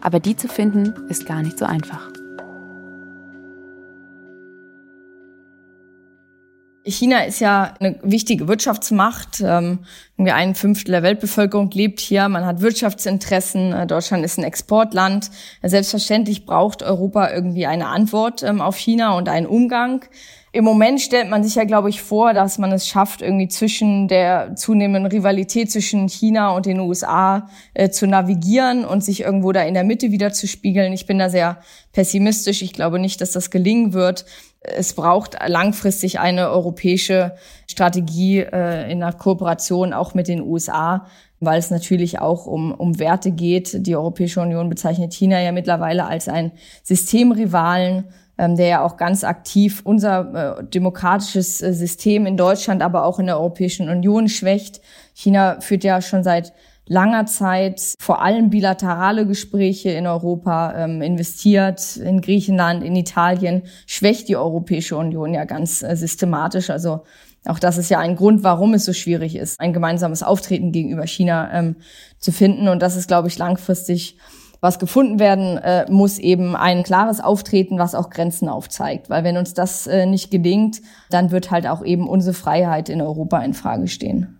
Aber 0.00 0.18
die 0.18 0.34
zu 0.34 0.48
finden, 0.48 0.94
ist 1.08 1.26
gar 1.26 1.42
nicht 1.42 1.60
so 1.60 1.64
einfach. 1.64 2.10
China 6.82 7.20
ist 7.20 7.38
ja 7.38 7.74
eine 7.78 8.00
wichtige 8.02 8.48
Wirtschaftsmacht. 8.48 9.44
Irgendwie 10.18 10.32
ein 10.32 10.54
Fünftel 10.54 10.92
der 10.92 11.02
Weltbevölkerung 11.02 11.70
lebt 11.72 12.00
hier. 12.00 12.28
Man 12.30 12.46
hat 12.46 12.62
Wirtschaftsinteressen. 12.62 13.72
Äh, 13.72 13.86
Deutschland 13.86 14.24
ist 14.24 14.38
ein 14.38 14.44
Exportland. 14.44 15.30
Selbstverständlich 15.62 16.46
braucht 16.46 16.82
Europa 16.82 17.30
irgendwie 17.30 17.66
eine 17.66 17.88
Antwort 17.88 18.42
ähm, 18.42 18.62
auf 18.62 18.76
China 18.76 19.16
und 19.18 19.28
einen 19.28 19.46
Umgang. 19.46 20.06
Im 20.52 20.64
Moment 20.64 21.02
stellt 21.02 21.28
man 21.28 21.44
sich 21.44 21.56
ja, 21.56 21.64
glaube 21.64 21.90
ich, 21.90 22.00
vor, 22.00 22.32
dass 22.32 22.56
man 22.56 22.72
es 22.72 22.88
schafft, 22.88 23.20
irgendwie 23.20 23.48
zwischen 23.48 24.08
der 24.08 24.56
zunehmenden 24.56 25.12
Rivalität 25.12 25.70
zwischen 25.70 26.08
China 26.08 26.56
und 26.56 26.64
den 26.64 26.80
USA 26.80 27.50
äh, 27.74 27.90
zu 27.90 28.06
navigieren 28.06 28.86
und 28.86 29.04
sich 29.04 29.20
irgendwo 29.20 29.52
da 29.52 29.64
in 29.64 29.74
der 29.74 29.84
Mitte 29.84 30.12
wieder 30.12 30.32
zu 30.32 30.48
spiegeln. 30.48 30.94
Ich 30.94 31.04
bin 31.04 31.18
da 31.18 31.28
sehr 31.28 31.58
pessimistisch. 31.92 32.62
Ich 32.62 32.72
glaube 32.72 32.98
nicht, 32.98 33.20
dass 33.20 33.32
das 33.32 33.50
gelingen 33.50 33.92
wird 33.92 34.24
es 34.74 34.94
braucht 34.94 35.36
langfristig 35.46 36.18
eine 36.18 36.50
europäische 36.50 37.36
Strategie 37.68 38.40
äh, 38.40 38.90
in 38.90 39.00
der 39.00 39.12
Kooperation 39.12 39.92
auch 39.92 40.14
mit 40.14 40.28
den 40.28 40.40
USA, 40.40 41.06
weil 41.40 41.58
es 41.58 41.70
natürlich 41.70 42.18
auch 42.18 42.46
um, 42.46 42.72
um 42.72 42.98
Werte 42.98 43.30
geht. 43.30 43.86
Die 43.86 43.96
Europäische 43.96 44.40
Union 44.40 44.68
bezeichnet 44.68 45.12
China 45.12 45.40
ja 45.40 45.52
mittlerweile 45.52 46.06
als 46.06 46.28
ein 46.28 46.52
Systemrivalen, 46.82 48.04
ähm, 48.38 48.56
der 48.56 48.66
ja 48.66 48.84
auch 48.84 48.96
ganz 48.96 49.24
aktiv 49.24 49.80
unser 49.84 50.58
äh, 50.60 50.64
demokratisches 50.64 51.62
äh, 51.62 51.72
System 51.72 52.26
in 52.26 52.36
Deutschland, 52.36 52.82
aber 52.82 53.04
auch 53.04 53.18
in 53.18 53.26
der 53.26 53.38
Europäischen 53.38 53.88
Union 53.88 54.28
schwächt. 54.28 54.80
China 55.14 55.60
führt 55.60 55.84
ja 55.84 56.00
schon 56.00 56.22
seit 56.22 56.52
langer 56.88 57.26
Zeit 57.26 57.82
vor 57.98 58.22
allem 58.22 58.50
bilaterale 58.50 59.26
Gespräche 59.26 59.90
in 59.90 60.06
Europa 60.06 60.74
ähm, 60.76 61.02
investiert, 61.02 61.96
in 61.96 62.20
Griechenland, 62.20 62.84
in 62.84 62.94
Italien, 62.94 63.62
schwächt 63.86 64.28
die 64.28 64.36
Europäische 64.36 64.96
Union 64.96 65.34
ja 65.34 65.44
ganz 65.44 65.82
äh, 65.82 65.96
systematisch. 65.96 66.70
Also 66.70 67.02
auch 67.46 67.58
das 67.58 67.78
ist 67.78 67.90
ja 67.90 67.98
ein 67.98 68.16
Grund, 68.16 68.42
warum 68.42 68.74
es 68.74 68.84
so 68.84 68.92
schwierig 68.92 69.36
ist, 69.36 69.60
ein 69.60 69.72
gemeinsames 69.72 70.22
Auftreten 70.22 70.72
gegenüber 70.72 71.06
China 71.06 71.50
ähm, 71.52 71.76
zu 72.18 72.32
finden. 72.32 72.68
Und 72.68 72.80
das 72.82 72.96
ist, 72.96 73.08
glaube 73.08 73.28
ich, 73.28 73.38
langfristig 73.38 74.18
was 74.60 74.78
gefunden 74.78 75.18
werden 75.18 75.58
äh, 75.58 75.86
muss, 75.90 76.18
eben 76.18 76.56
ein 76.56 76.82
klares 76.82 77.20
Auftreten, 77.20 77.78
was 77.78 77.94
auch 77.94 78.10
Grenzen 78.10 78.48
aufzeigt. 78.48 79.10
Weil 79.10 79.22
wenn 79.22 79.36
uns 79.36 79.54
das 79.54 79.86
äh, 79.86 80.06
nicht 80.06 80.30
gelingt, 80.30 80.80
dann 81.10 81.30
wird 81.30 81.50
halt 81.50 81.66
auch 81.66 81.84
eben 81.84 82.08
unsere 82.08 82.34
Freiheit 82.34 82.88
in 82.88 83.00
Europa 83.02 83.38
in 83.40 83.54
Frage 83.54 83.86
stehen. 83.86 84.38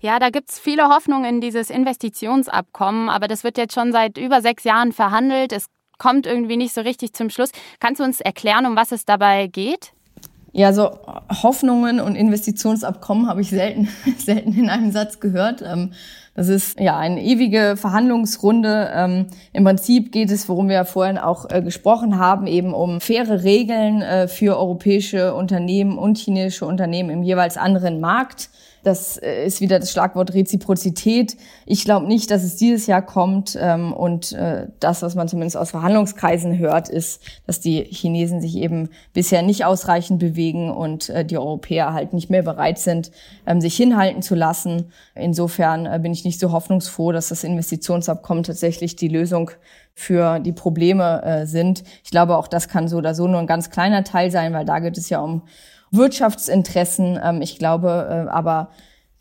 Ja, 0.00 0.20
da 0.20 0.30
gibt 0.30 0.50
es 0.50 0.60
viele 0.60 0.88
Hoffnungen 0.88 1.24
in 1.24 1.40
dieses 1.40 1.70
Investitionsabkommen, 1.70 3.08
aber 3.08 3.26
das 3.26 3.42
wird 3.42 3.58
jetzt 3.58 3.74
schon 3.74 3.90
seit 3.90 4.16
über 4.16 4.40
sechs 4.40 4.62
Jahren 4.62 4.92
verhandelt. 4.92 5.52
Es 5.52 5.66
kommt 5.98 6.26
irgendwie 6.26 6.56
nicht 6.56 6.72
so 6.72 6.82
richtig 6.82 7.12
zum 7.12 7.28
Schluss. 7.28 7.50
Kannst 7.80 8.00
du 8.00 8.04
uns 8.04 8.20
erklären, 8.20 8.64
um 8.64 8.76
was 8.76 8.92
es 8.92 9.04
dabei 9.04 9.48
geht? 9.48 9.92
Ja, 10.52 10.72
so 10.72 10.90
Hoffnungen 11.42 12.00
und 12.00 12.14
Investitionsabkommen 12.14 13.28
habe 13.28 13.42
ich 13.42 13.50
selten, 13.50 13.88
selten 14.18 14.54
in 14.54 14.70
einem 14.70 14.92
Satz 14.92 15.20
gehört. 15.20 15.62
Ähm, 15.62 15.92
das 16.34 16.48
ist 16.48 16.78
ja 16.78 16.96
eine 16.96 17.22
ewige 17.22 17.76
Verhandlungsrunde. 17.76 18.90
Ähm, 18.94 19.26
Im 19.52 19.64
Prinzip 19.64 20.12
geht 20.12 20.30
es, 20.30 20.48
worum 20.48 20.68
wir 20.68 20.76
ja 20.76 20.84
vorhin 20.84 21.18
auch 21.18 21.50
äh, 21.50 21.60
gesprochen 21.62 22.18
haben, 22.18 22.46
eben 22.46 22.74
um 22.74 23.00
faire 23.00 23.42
Regeln 23.42 24.02
äh, 24.02 24.28
für 24.28 24.56
europäische 24.56 25.34
Unternehmen 25.34 25.98
und 25.98 26.16
chinesische 26.16 26.64
Unternehmen 26.64 27.10
im 27.10 27.22
jeweils 27.22 27.56
anderen 27.56 28.00
Markt. 28.00 28.50
Das 28.88 29.18
äh, 29.18 29.44
ist 29.44 29.60
wieder 29.60 29.78
das 29.78 29.92
Schlagwort 29.92 30.32
Reziprozität. 30.32 31.36
Ich 31.66 31.84
glaube 31.84 32.06
nicht, 32.06 32.30
dass 32.30 32.42
es 32.42 32.56
dieses 32.56 32.86
Jahr 32.86 33.02
kommt. 33.02 33.56
Ähm, 33.60 33.92
und 33.92 34.32
äh, 34.32 34.68
das, 34.80 35.02
was 35.02 35.14
man 35.14 35.28
zumindest 35.28 35.58
aus 35.58 35.72
Verhandlungskreisen 35.72 36.56
hört, 36.56 36.88
ist, 36.88 37.22
dass 37.46 37.60
die 37.60 37.84
Chinesen 37.84 38.40
sich 38.40 38.56
eben 38.56 38.88
bisher 39.12 39.42
nicht 39.42 39.66
ausreichend 39.66 40.20
bewegen 40.20 40.70
und 40.70 41.10
äh, 41.10 41.22
die 41.22 41.36
Europäer 41.36 41.92
halt 41.92 42.14
nicht 42.14 42.30
mehr 42.30 42.42
bereit 42.42 42.78
sind, 42.78 43.10
ähm, 43.46 43.60
sich 43.60 43.76
hinhalten 43.76 44.22
zu 44.22 44.34
lassen. 44.34 44.90
Insofern 45.14 46.00
bin 46.00 46.12
ich 46.12 46.24
nicht 46.24 46.40
so 46.40 46.50
hoffnungsfroh, 46.50 47.12
dass 47.12 47.28
das 47.28 47.44
Investitionsabkommen 47.44 48.42
tatsächlich 48.42 48.96
die 48.96 49.08
Lösung 49.08 49.50
für 49.92 50.38
die 50.38 50.52
Probleme 50.52 51.44
sind. 51.44 51.82
Ich 52.04 52.10
glaube, 52.10 52.36
auch 52.36 52.46
das 52.46 52.68
kann 52.68 52.86
so 52.86 52.98
oder 52.98 53.16
so 53.16 53.26
nur 53.26 53.40
ein 53.40 53.48
ganz 53.48 53.68
kleiner 53.68 54.04
Teil 54.04 54.30
sein, 54.30 54.52
weil 54.52 54.64
da 54.64 54.78
geht 54.78 54.96
es 54.96 55.08
ja 55.08 55.18
um 55.18 55.42
Wirtschaftsinteressen. 55.90 57.18
Ähm, 57.22 57.42
ich 57.42 57.58
glaube 57.58 58.26
äh, 58.26 58.30
aber, 58.30 58.70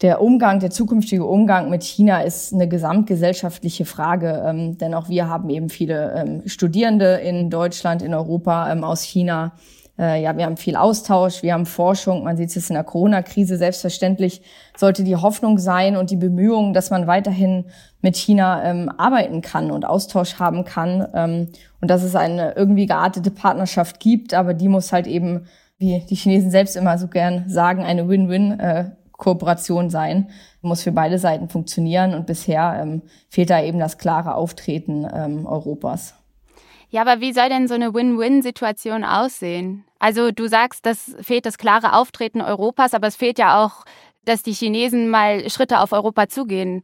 der 0.02 0.22
Umgang, 0.22 0.60
der 0.60 0.70
zukünftige 0.70 1.26
Umgang 1.26 1.70
mit 1.70 1.84
China 1.84 2.22
ist 2.22 2.54
eine 2.54 2.68
gesamtgesellschaftliche 2.68 3.86
Frage, 3.86 4.44
ähm, 4.46 4.78
denn 4.78 4.94
auch 4.94 5.10
wir 5.10 5.28
haben 5.28 5.50
eben 5.50 5.70
viele 5.70 6.14
ähm, 6.14 6.44
Studierende 6.46 7.16
in 7.16 7.50
Deutschland, 7.50 8.04
in 8.04 8.14
Europa 8.14 8.72
ähm, 8.72 8.84
aus 8.84 9.02
China. 9.02 9.54
Äh, 9.98 10.22
ja, 10.22 10.38
wir 10.38 10.46
haben 10.46 10.58
viel 10.58 10.76
Austausch, 10.76 11.42
wir 11.42 11.54
haben 11.54 11.66
Forschung, 11.66 12.24
man 12.24 12.38
sieht 12.38 12.56
es 12.56 12.70
in 12.70 12.76
der 12.76 12.84
Corona-Krise. 12.84 13.58
Selbstverständlich 13.58 14.44
sollte 14.78 15.04
die 15.04 15.16
Hoffnung 15.16 15.58
sein 15.58 15.98
und 15.98 16.12
die 16.12 16.16
Bemühungen, 16.16 16.76
dass 16.76 16.92
man 16.92 17.08
weiterhin 17.08 17.66
mit 18.02 18.16
China 18.16 18.64
ähm, 18.64 18.92
arbeiten 18.98 19.42
kann 19.42 19.72
und 19.72 19.84
Austausch 19.84 20.36
haben 20.36 20.64
kann 20.64 21.08
ähm, 21.16 21.48
und 21.82 21.90
dass 21.90 22.04
es 22.04 22.16
eine 22.16 22.54
irgendwie 22.56 22.86
geartete 22.86 23.32
Partnerschaft 23.32 24.00
gibt, 24.00 24.36
aber 24.36 24.54
die 24.54 24.68
muss 24.68 24.94
halt 24.94 25.08
eben 25.08 25.48
wie 25.78 26.00
die 26.00 26.16
Chinesen 26.16 26.52
selbst 26.52 26.76
immer 26.76 26.98
so 26.98 27.08
gern 27.08 27.50
sagen, 27.50 27.84
eine 27.84 28.08
Win-Win-Kooperation 28.08 29.90
sein. 29.90 30.30
Muss 30.62 30.84
für 30.84 30.92
beide 30.92 31.20
Seiten 31.20 31.50
funktionieren 31.50 32.13
und 32.13 32.26
bisher 32.26 32.80
ähm, 32.82 33.04
fehlt 33.30 33.50
da 33.50 33.62
eben 33.62 33.80
das 33.80 33.98
klare 33.98 34.36
Auftreten 34.36 35.08
ähm, 35.13 35.46
Europas. 35.46 36.16
Ja, 36.90 37.02
aber 37.02 37.20
wie 37.20 37.34
soll 37.34 37.50
denn 37.50 37.68
so 37.68 37.76
eine 37.76 37.94
Win-Win-Situation 37.94 39.04
aussehen? 39.04 39.84
Also 40.00 40.32
du 40.32 40.48
sagst, 40.48 40.86
das 40.86 41.16
fehlt 41.22 41.46
das 41.46 41.58
klare 41.58 41.94
Auftreten 41.94 42.42
Europas, 42.42 42.94
aber 42.94 43.08
es 43.08 43.16
fehlt 43.16 43.40
ja 43.40 43.63
auch, 43.63 43.84
dass 44.26 44.44
die 44.44 44.54
Chinesen 44.54 45.10
mal 45.10 45.50
Schritte 45.50 45.80
auf 45.80 45.92
Europa 45.92 46.28
zugehen. 46.28 46.84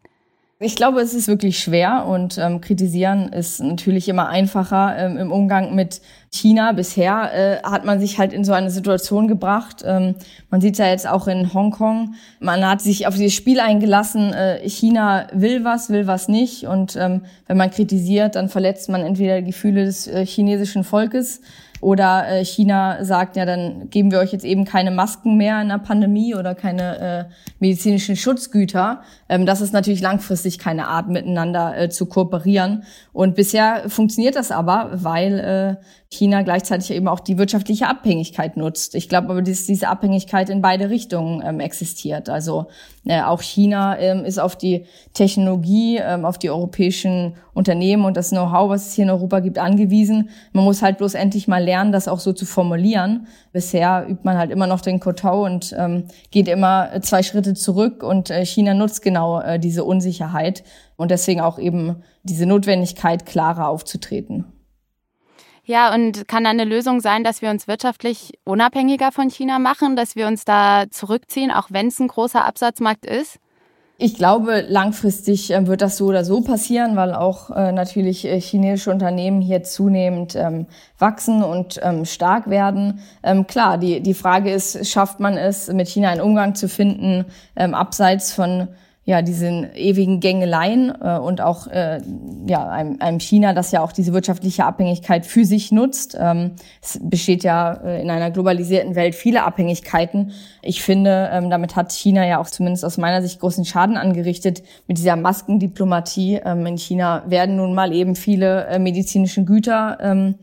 Ich 0.59 0.75
glaube, 0.75 1.01
es 1.01 1.13
ist 1.13 1.27
wirklich 1.27 1.59
schwer 1.59 2.05
und 2.07 2.37
ähm, 2.37 2.61
kritisieren 2.61 3.33
ist 3.33 3.59
natürlich 3.59 4.07
immer 4.07 4.29
einfacher 4.29 4.95
ähm, 4.97 5.17
im 5.17 5.31
Umgang 5.31 5.73
mit 5.73 5.99
China. 6.31 6.71
Bisher 6.73 7.31
äh, 7.33 7.63
hat 7.63 7.85
man 7.85 7.99
sich 7.99 8.19
halt 8.19 8.33
in 8.33 8.45
so 8.45 8.53
eine 8.53 8.69
Situation 8.69 9.27
gebracht. 9.27 9.83
Ähm, 9.83 10.15
man 10.51 10.61
sieht 10.61 10.77
ja 10.77 10.87
jetzt 10.87 11.07
auch 11.07 11.27
in 11.27 11.53
Hongkong. 11.53 12.13
Man 12.39 12.65
hat 12.65 12.81
sich 12.81 13.07
auf 13.07 13.15
dieses 13.15 13.33
Spiel 13.33 13.59
eingelassen. 13.59 14.31
Äh, 14.31 14.69
China 14.69 15.27
will 15.33 15.65
was, 15.65 15.89
will 15.89 16.05
was 16.05 16.27
nicht. 16.27 16.65
Und 16.65 16.95
ähm, 16.95 17.23
wenn 17.47 17.57
man 17.57 17.71
kritisiert, 17.71 18.35
dann 18.35 18.47
verletzt 18.47 18.89
man 18.89 19.01
entweder 19.01 19.41
die 19.41 19.47
Gefühle 19.47 19.85
des 19.85 20.07
äh, 20.07 20.23
chinesischen 20.23 20.83
Volkes 20.83 21.41
oder 21.83 22.27
äh, 22.27 22.45
China 22.45 23.03
sagt, 23.03 23.35
ja, 23.35 23.45
dann 23.45 23.89
geben 23.89 24.11
wir 24.11 24.19
euch 24.19 24.31
jetzt 24.31 24.45
eben 24.45 24.65
keine 24.65 24.89
Masken 24.89 25.37
mehr 25.37 25.61
in 25.61 25.67
der 25.67 25.77
Pandemie 25.77 26.33
oder 26.33 26.55
keine 26.55 26.99
äh, 26.99 27.25
medizinischen 27.59 28.15
Schutzgüter. 28.15 29.01
Ähm, 29.27 29.45
das 29.45 29.61
ist 29.61 29.73
natürlich 29.73 30.01
langfristig 30.01 30.59
keine 30.59 30.87
Art, 30.87 31.09
miteinander 31.09 31.77
äh, 31.77 31.89
zu 31.89 32.05
kooperieren. 32.05 32.83
Und 33.11 33.35
bisher 33.35 33.89
funktioniert 33.89 34.35
das 34.35 34.51
aber, 34.51 34.91
weil 34.93 35.39
äh, 35.39 35.85
China 36.09 36.41
gleichzeitig 36.43 36.91
eben 36.91 37.07
auch 37.07 37.19
die 37.19 37.37
wirtschaftliche 37.37 37.87
Abhängigkeit 37.87 38.55
nutzt. 38.55 38.95
Ich 38.95 39.09
glaube 39.09 39.29
aber, 39.29 39.41
dass 39.41 39.65
diese 39.65 39.89
Abhängigkeit 39.89 40.49
in 40.49 40.61
beide 40.61 40.89
Richtungen 40.89 41.43
ähm, 41.45 41.59
existiert. 41.59 42.29
Also 42.29 42.67
äh, 43.05 43.21
auch 43.21 43.41
China 43.41 43.99
ähm, 43.99 44.23
ist 44.23 44.39
auf 44.39 44.55
die 44.55 44.85
Technologie, 45.13 45.97
ähm, 45.97 46.23
auf 46.23 46.37
die 46.37 46.49
europäischen 46.49 47.35
Unternehmen 47.53 48.05
und 48.05 48.15
das 48.15 48.29
Know-how, 48.29 48.69
was 48.69 48.87
es 48.87 48.93
hier 48.93 49.03
in 49.03 49.09
Europa 49.09 49.41
gibt, 49.41 49.57
angewiesen. 49.59 50.29
Man 50.53 50.63
muss 50.63 50.81
halt 50.81 50.99
bloß 50.99 51.13
endlich 51.15 51.47
mal 51.47 51.61
lernen, 51.61 51.91
das 51.91 52.07
auch 52.07 52.19
so 52.19 52.31
zu 52.31 52.45
formulieren. 52.45 53.27
Bisher 53.51 54.05
übt 54.07 54.23
man 54.23 54.37
halt 54.37 54.51
immer 54.51 54.67
noch 54.67 54.79
den 54.79 55.01
Kotau 55.01 55.43
und 55.43 55.75
ähm, 55.77 56.05
geht 56.31 56.47
immer 56.47 57.01
zwei 57.01 57.23
Schritte 57.23 57.53
zurück 57.53 58.03
und 58.03 58.29
äh, 58.29 58.45
China 58.45 58.73
nutzt 58.73 59.01
genau 59.01 59.41
äh, 59.41 59.59
diese 59.59 59.83
Unsicherheit 59.83 60.63
und 60.95 61.11
deswegen 61.11 61.41
auch 61.41 61.59
eben 61.59 62.03
diese 62.23 62.45
Notwendigkeit, 62.45 63.25
klarer 63.25 63.67
aufzutreten. 63.67 64.52
Ja, 65.65 65.93
und 65.93 66.27
kann 66.27 66.43
dann 66.43 66.59
eine 66.59 66.65
Lösung 66.65 66.99
sein, 66.99 67.23
dass 67.23 67.41
wir 67.41 67.49
uns 67.49 67.67
wirtschaftlich 67.67 68.33
unabhängiger 68.43 69.11
von 69.13 69.29
China 69.29 69.59
machen, 69.59 69.95
dass 69.95 70.15
wir 70.15 70.27
uns 70.27 70.43
da 70.43 70.85
zurückziehen, 70.89 71.51
auch 71.51 71.67
wenn 71.69 71.87
es 71.87 71.99
ein 71.99 72.09
großer 72.09 72.43
Absatzmarkt 72.45 73.05
ist? 73.05 73.39
Ich 73.97 74.15
glaube, 74.15 74.65
langfristig 74.67 75.53
äh, 75.53 75.65
wird 75.67 75.81
das 75.81 75.95
so 75.95 76.07
oder 76.07 76.25
so 76.25 76.41
passieren, 76.41 76.97
weil 76.97 77.13
auch 77.13 77.51
äh, 77.51 77.71
natürlich 77.71 78.25
äh, 78.25 78.41
chinesische 78.41 78.91
Unternehmen 78.91 79.39
hier 79.39 79.63
zunehmend 79.63 80.35
ähm, 80.35 80.65
wachsen 80.97 81.43
und 81.43 81.79
ähm, 81.81 82.03
stark 82.03 82.49
werden. 82.49 82.99
Ähm, 83.23 83.47
klar, 83.47 83.77
die, 83.77 84.01
die 84.01 84.15
Frage 84.15 84.51
ist, 84.51 84.85
schafft 84.87 85.21
man 85.21 85.37
es, 85.37 85.71
mit 85.71 85.87
China 85.87 86.09
einen 86.09 86.21
Umgang 86.21 86.55
zu 86.55 86.67
finden, 86.67 87.25
abseits 87.55 88.33
von 88.33 88.67
ja 89.05 89.21
diesen 89.21 89.73
ewigen 89.75 90.21
Gängeleien 90.21 90.93
äh, 91.01 91.17
und 91.17 91.41
auch 91.41 91.67
äh, 91.67 91.99
ja 92.47 92.69
einem, 92.69 93.01
einem 93.01 93.19
China, 93.19 93.53
das 93.53 93.71
ja 93.71 93.81
auch 93.81 93.91
diese 93.91 94.13
wirtschaftliche 94.13 94.65
Abhängigkeit 94.65 95.25
für 95.25 95.43
sich 95.43 95.71
nutzt. 95.71 96.17
Ähm, 96.19 96.51
es 96.81 96.99
besteht 97.01 97.43
ja 97.43 97.73
äh, 97.73 98.01
in 98.01 98.09
einer 98.09 98.31
globalisierten 98.31 98.95
Welt 98.95 99.15
viele 99.15 99.43
Abhängigkeiten. 99.43 100.31
Ich 100.61 100.83
finde, 100.83 101.29
ähm, 101.33 101.49
damit 101.49 101.75
hat 101.75 101.91
China 101.91 102.25
ja 102.25 102.39
auch 102.39 102.47
zumindest 102.47 102.85
aus 102.85 102.97
meiner 102.97 103.21
Sicht 103.21 103.41
großen 103.41 103.65
Schaden 103.65 103.97
angerichtet 103.97 104.63
mit 104.87 104.97
dieser 104.97 105.17
Maskendiplomatie. 105.17 106.39
Ähm, 106.45 106.65
in 106.65 106.77
China 106.77 107.23
werden 107.27 107.57
nun 107.57 107.73
mal 107.73 107.93
eben 107.93 108.15
viele 108.15 108.67
äh, 108.67 108.79
medizinische 108.79 109.43
Güter 109.43 109.97
ähm, 110.01 110.35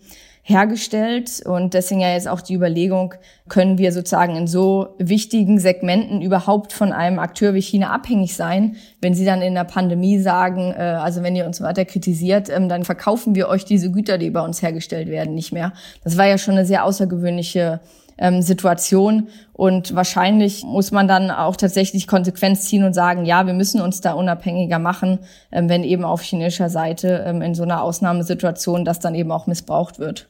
hergestellt. 0.50 1.42
Und 1.44 1.74
deswegen 1.74 2.00
ja 2.00 2.12
jetzt 2.12 2.28
auch 2.28 2.40
die 2.40 2.54
Überlegung, 2.54 3.14
können 3.48 3.78
wir 3.78 3.92
sozusagen 3.92 4.36
in 4.36 4.46
so 4.46 4.94
wichtigen 4.98 5.58
Segmenten 5.58 6.22
überhaupt 6.22 6.72
von 6.72 6.92
einem 6.92 7.18
Akteur 7.18 7.54
wie 7.54 7.62
China 7.62 7.90
abhängig 7.90 8.36
sein, 8.36 8.76
wenn 9.00 9.14
sie 9.14 9.24
dann 9.24 9.42
in 9.42 9.54
der 9.54 9.64
Pandemie 9.64 10.18
sagen, 10.18 10.72
äh, 10.72 10.80
also 10.80 11.22
wenn 11.22 11.36
ihr 11.36 11.46
uns 11.46 11.60
weiter 11.60 11.84
kritisiert, 11.84 12.48
ähm, 12.50 12.68
dann 12.68 12.84
verkaufen 12.84 13.34
wir 13.34 13.48
euch 13.48 13.64
diese 13.64 13.90
Güter, 13.90 14.18
die 14.18 14.30
bei 14.30 14.40
uns 14.40 14.62
hergestellt 14.62 15.08
werden, 15.08 15.34
nicht 15.34 15.52
mehr. 15.52 15.72
Das 16.04 16.16
war 16.18 16.26
ja 16.26 16.38
schon 16.38 16.54
eine 16.54 16.66
sehr 16.66 16.84
außergewöhnliche 16.84 17.80
ähm, 18.20 18.42
Situation. 18.42 19.28
Und 19.52 19.94
wahrscheinlich 19.94 20.62
muss 20.62 20.92
man 20.92 21.08
dann 21.08 21.30
auch 21.30 21.56
tatsächlich 21.56 22.06
Konsequenz 22.06 22.66
ziehen 22.66 22.84
und 22.84 22.92
sagen, 22.92 23.24
ja, 23.24 23.46
wir 23.46 23.54
müssen 23.54 23.80
uns 23.80 24.00
da 24.00 24.12
unabhängiger 24.12 24.78
machen, 24.78 25.18
ähm, 25.50 25.68
wenn 25.68 25.82
eben 25.82 26.04
auf 26.04 26.22
chinesischer 26.22 26.68
Seite 26.68 27.24
ähm, 27.26 27.42
in 27.42 27.54
so 27.54 27.64
einer 27.64 27.82
Ausnahmesituation 27.82 28.84
das 28.84 29.00
dann 29.00 29.14
eben 29.14 29.32
auch 29.32 29.46
missbraucht 29.46 29.98
wird. 29.98 30.28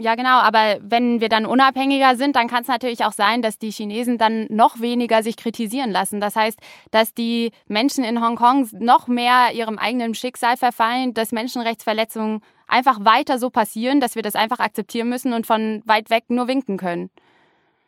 Ja, 0.00 0.14
genau, 0.14 0.38
aber 0.38 0.78
wenn 0.80 1.20
wir 1.20 1.28
dann 1.28 1.44
unabhängiger 1.44 2.14
sind, 2.16 2.36
dann 2.36 2.46
kann 2.46 2.62
es 2.62 2.68
natürlich 2.68 3.04
auch 3.04 3.12
sein, 3.12 3.42
dass 3.42 3.58
die 3.58 3.70
Chinesen 3.70 4.16
dann 4.16 4.46
noch 4.48 4.80
weniger 4.80 5.22
sich 5.22 5.36
kritisieren 5.36 5.90
lassen. 5.90 6.20
Das 6.20 6.36
heißt, 6.36 6.58
dass 6.92 7.14
die 7.14 7.50
Menschen 7.66 8.04
in 8.04 8.22
Hongkong 8.24 8.68
noch 8.78 9.08
mehr 9.08 9.52
ihrem 9.54 9.78
eigenen 9.78 10.14
Schicksal 10.14 10.56
verfallen, 10.56 11.14
dass 11.14 11.32
Menschenrechtsverletzungen 11.32 12.40
einfach 12.68 13.04
weiter 13.04 13.38
so 13.38 13.50
passieren, 13.50 14.00
dass 14.00 14.14
wir 14.14 14.22
das 14.22 14.36
einfach 14.36 14.60
akzeptieren 14.60 15.08
müssen 15.08 15.32
und 15.32 15.46
von 15.46 15.82
weit 15.84 16.10
weg 16.10 16.24
nur 16.28 16.46
winken 16.46 16.76
können. 16.76 17.10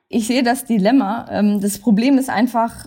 Ich 0.09 0.27
sehe 0.27 0.42
das 0.42 0.64
Dilemma. 0.64 1.27
Ähm, 1.31 1.61
das 1.61 1.79
Problem 1.79 2.18
ist 2.18 2.31
einfach, 2.31 2.87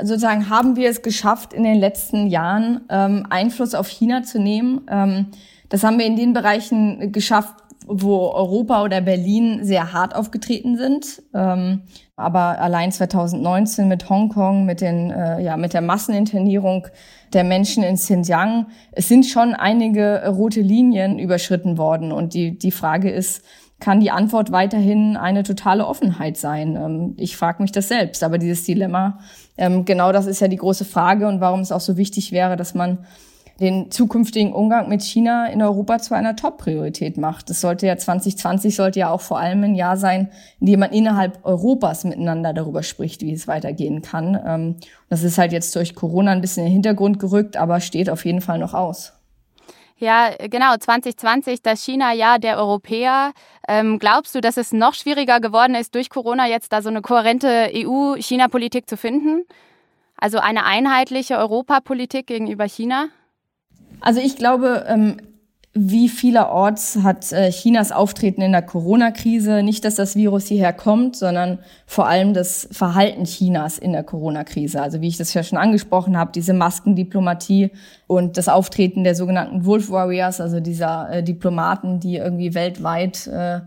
sozusagen, 0.00 0.48
haben 0.48 0.76
wir 0.76 0.88
es 0.88 1.02
geschafft, 1.02 1.52
in 1.52 1.64
den 1.64 1.80
letzten 1.80 2.28
Jahren 2.28 2.82
ähm, 2.88 3.26
Einfluss 3.30 3.74
auf 3.74 3.88
China 3.88 4.22
zu 4.22 4.40
nehmen? 4.40 4.82
Ähm, 4.88 5.26
das 5.68 5.84
haben 5.84 5.98
wir 5.98 6.06
in 6.06 6.16
den 6.16 6.34
Bereichen 6.34 7.12
geschafft, 7.12 7.54
wo 7.86 8.30
Europa 8.30 8.82
oder 8.82 9.00
Berlin 9.00 9.60
sehr 9.62 9.92
hart 9.92 10.14
aufgetreten 10.14 10.76
sind. 10.76 11.22
Ähm, 11.34 11.82
aber 12.16 12.60
allein 12.60 12.92
2019 12.92 13.88
mit 13.88 14.08
Hongkong, 14.08 14.64
mit, 14.64 14.80
den, 14.80 15.10
äh, 15.10 15.42
ja, 15.42 15.56
mit 15.56 15.74
der 15.74 15.80
Masseninternierung 15.80 16.86
der 17.32 17.44
Menschen 17.44 17.82
in 17.82 17.96
Xinjiang, 17.96 18.66
es 18.92 19.08
sind 19.08 19.26
schon 19.26 19.54
einige 19.54 20.26
rote 20.28 20.60
Linien 20.60 21.18
überschritten 21.18 21.78
worden. 21.78 22.12
Und 22.12 22.34
die, 22.34 22.58
die 22.58 22.70
Frage 22.70 23.10
ist, 23.10 23.42
kann 23.80 23.98
die 23.98 24.12
Antwort 24.12 24.52
weiterhin 24.52 25.16
eine 25.16 25.42
totale 25.42 25.86
Offenheit 25.86 26.36
sein? 26.36 26.76
Ähm, 26.76 27.14
ich 27.18 27.36
frage 27.36 27.62
mich 27.62 27.72
das 27.72 27.88
selbst, 27.88 28.22
aber 28.22 28.38
dieses 28.38 28.64
Dilemma, 28.64 29.18
ähm, 29.56 29.84
genau 29.84 30.12
das 30.12 30.26
ist 30.26 30.40
ja 30.40 30.48
die 30.48 30.56
große 30.56 30.84
Frage 30.84 31.26
und 31.26 31.40
warum 31.40 31.60
es 31.60 31.72
auch 31.72 31.80
so 31.80 31.96
wichtig 31.96 32.32
wäre, 32.32 32.56
dass 32.56 32.74
man 32.74 32.98
den 33.62 33.92
zukünftigen 33.92 34.52
Umgang 34.52 34.88
mit 34.88 35.02
China 35.02 35.46
in 35.46 35.62
Europa 35.62 36.00
zu 36.00 36.14
einer 36.14 36.34
Top-Priorität 36.34 37.16
macht. 37.16 37.48
Das 37.48 37.60
sollte 37.60 37.86
ja 37.86 37.96
2020 37.96 38.74
sollte 38.74 38.98
ja 38.98 39.10
auch 39.10 39.20
vor 39.20 39.38
allem 39.38 39.62
ein 39.62 39.76
Jahr 39.76 39.96
sein, 39.96 40.30
in 40.60 40.66
dem 40.66 40.80
man 40.80 40.90
innerhalb 40.90 41.38
Europas 41.44 42.02
miteinander 42.02 42.52
darüber 42.52 42.82
spricht, 42.82 43.22
wie 43.22 43.32
es 43.32 43.46
weitergehen 43.46 44.02
kann. 44.02 44.38
Ähm, 44.44 44.76
das 45.08 45.22
ist 45.22 45.38
halt 45.38 45.52
jetzt 45.52 45.74
durch 45.76 45.94
Corona 45.94 46.32
ein 46.32 46.40
bisschen 46.40 46.64
in 46.64 46.70
den 46.70 46.72
Hintergrund 46.72 47.20
gerückt, 47.20 47.56
aber 47.56 47.80
steht 47.80 48.10
auf 48.10 48.24
jeden 48.24 48.40
Fall 48.40 48.58
noch 48.58 48.74
aus. 48.74 49.12
Ja, 49.96 50.30
genau, 50.50 50.76
2020, 50.76 51.62
das 51.62 51.84
China-Jahr 51.84 52.40
der 52.40 52.58
Europäer. 52.58 53.32
Ähm, 53.68 54.00
glaubst 54.00 54.34
du, 54.34 54.40
dass 54.40 54.56
es 54.56 54.72
noch 54.72 54.94
schwieriger 54.94 55.38
geworden 55.38 55.76
ist, 55.76 55.94
durch 55.94 56.10
Corona 56.10 56.48
jetzt 56.48 56.72
da 56.72 56.82
so 56.82 56.88
eine 56.88 57.00
kohärente 57.00 57.70
EU-China-Politik 57.72 58.90
zu 58.90 58.96
finden? 58.96 59.44
Also 60.16 60.38
eine 60.38 60.64
einheitliche 60.64 61.36
Europapolitik 61.36 62.26
gegenüber 62.26 62.64
China? 62.64 63.10
Also 64.00 64.20
ich 64.20 64.36
glaube, 64.36 64.84
ähm, 64.88 65.16
wie 65.74 66.10
vielerorts 66.10 66.98
hat 67.02 67.32
äh, 67.32 67.50
Chinas 67.50 67.92
Auftreten 67.92 68.42
in 68.42 68.52
der 68.52 68.60
Corona-Krise 68.60 69.62
nicht, 69.62 69.86
dass 69.86 69.94
das 69.94 70.16
Virus 70.16 70.46
hierher 70.46 70.74
kommt, 70.74 71.16
sondern 71.16 71.60
vor 71.86 72.06
allem 72.06 72.34
das 72.34 72.68
Verhalten 72.72 73.24
Chinas 73.24 73.78
in 73.78 73.92
der 73.92 74.02
Corona-Krise. 74.02 74.82
Also 74.82 75.00
wie 75.00 75.08
ich 75.08 75.16
das 75.16 75.32
ja 75.32 75.42
schon 75.42 75.56
angesprochen 75.56 76.18
habe, 76.18 76.30
diese 76.34 76.52
Maskendiplomatie 76.52 77.70
und 78.06 78.36
das 78.36 78.48
Auftreten 78.48 79.02
der 79.02 79.14
sogenannten 79.14 79.64
Wolf 79.64 79.88
Warriors, 79.88 80.42
also 80.42 80.60
dieser 80.60 81.08
äh, 81.10 81.22
Diplomaten, 81.22 82.00
die 82.00 82.16
irgendwie 82.16 82.52
weltweit 82.52 83.26
äh, 83.28 83.60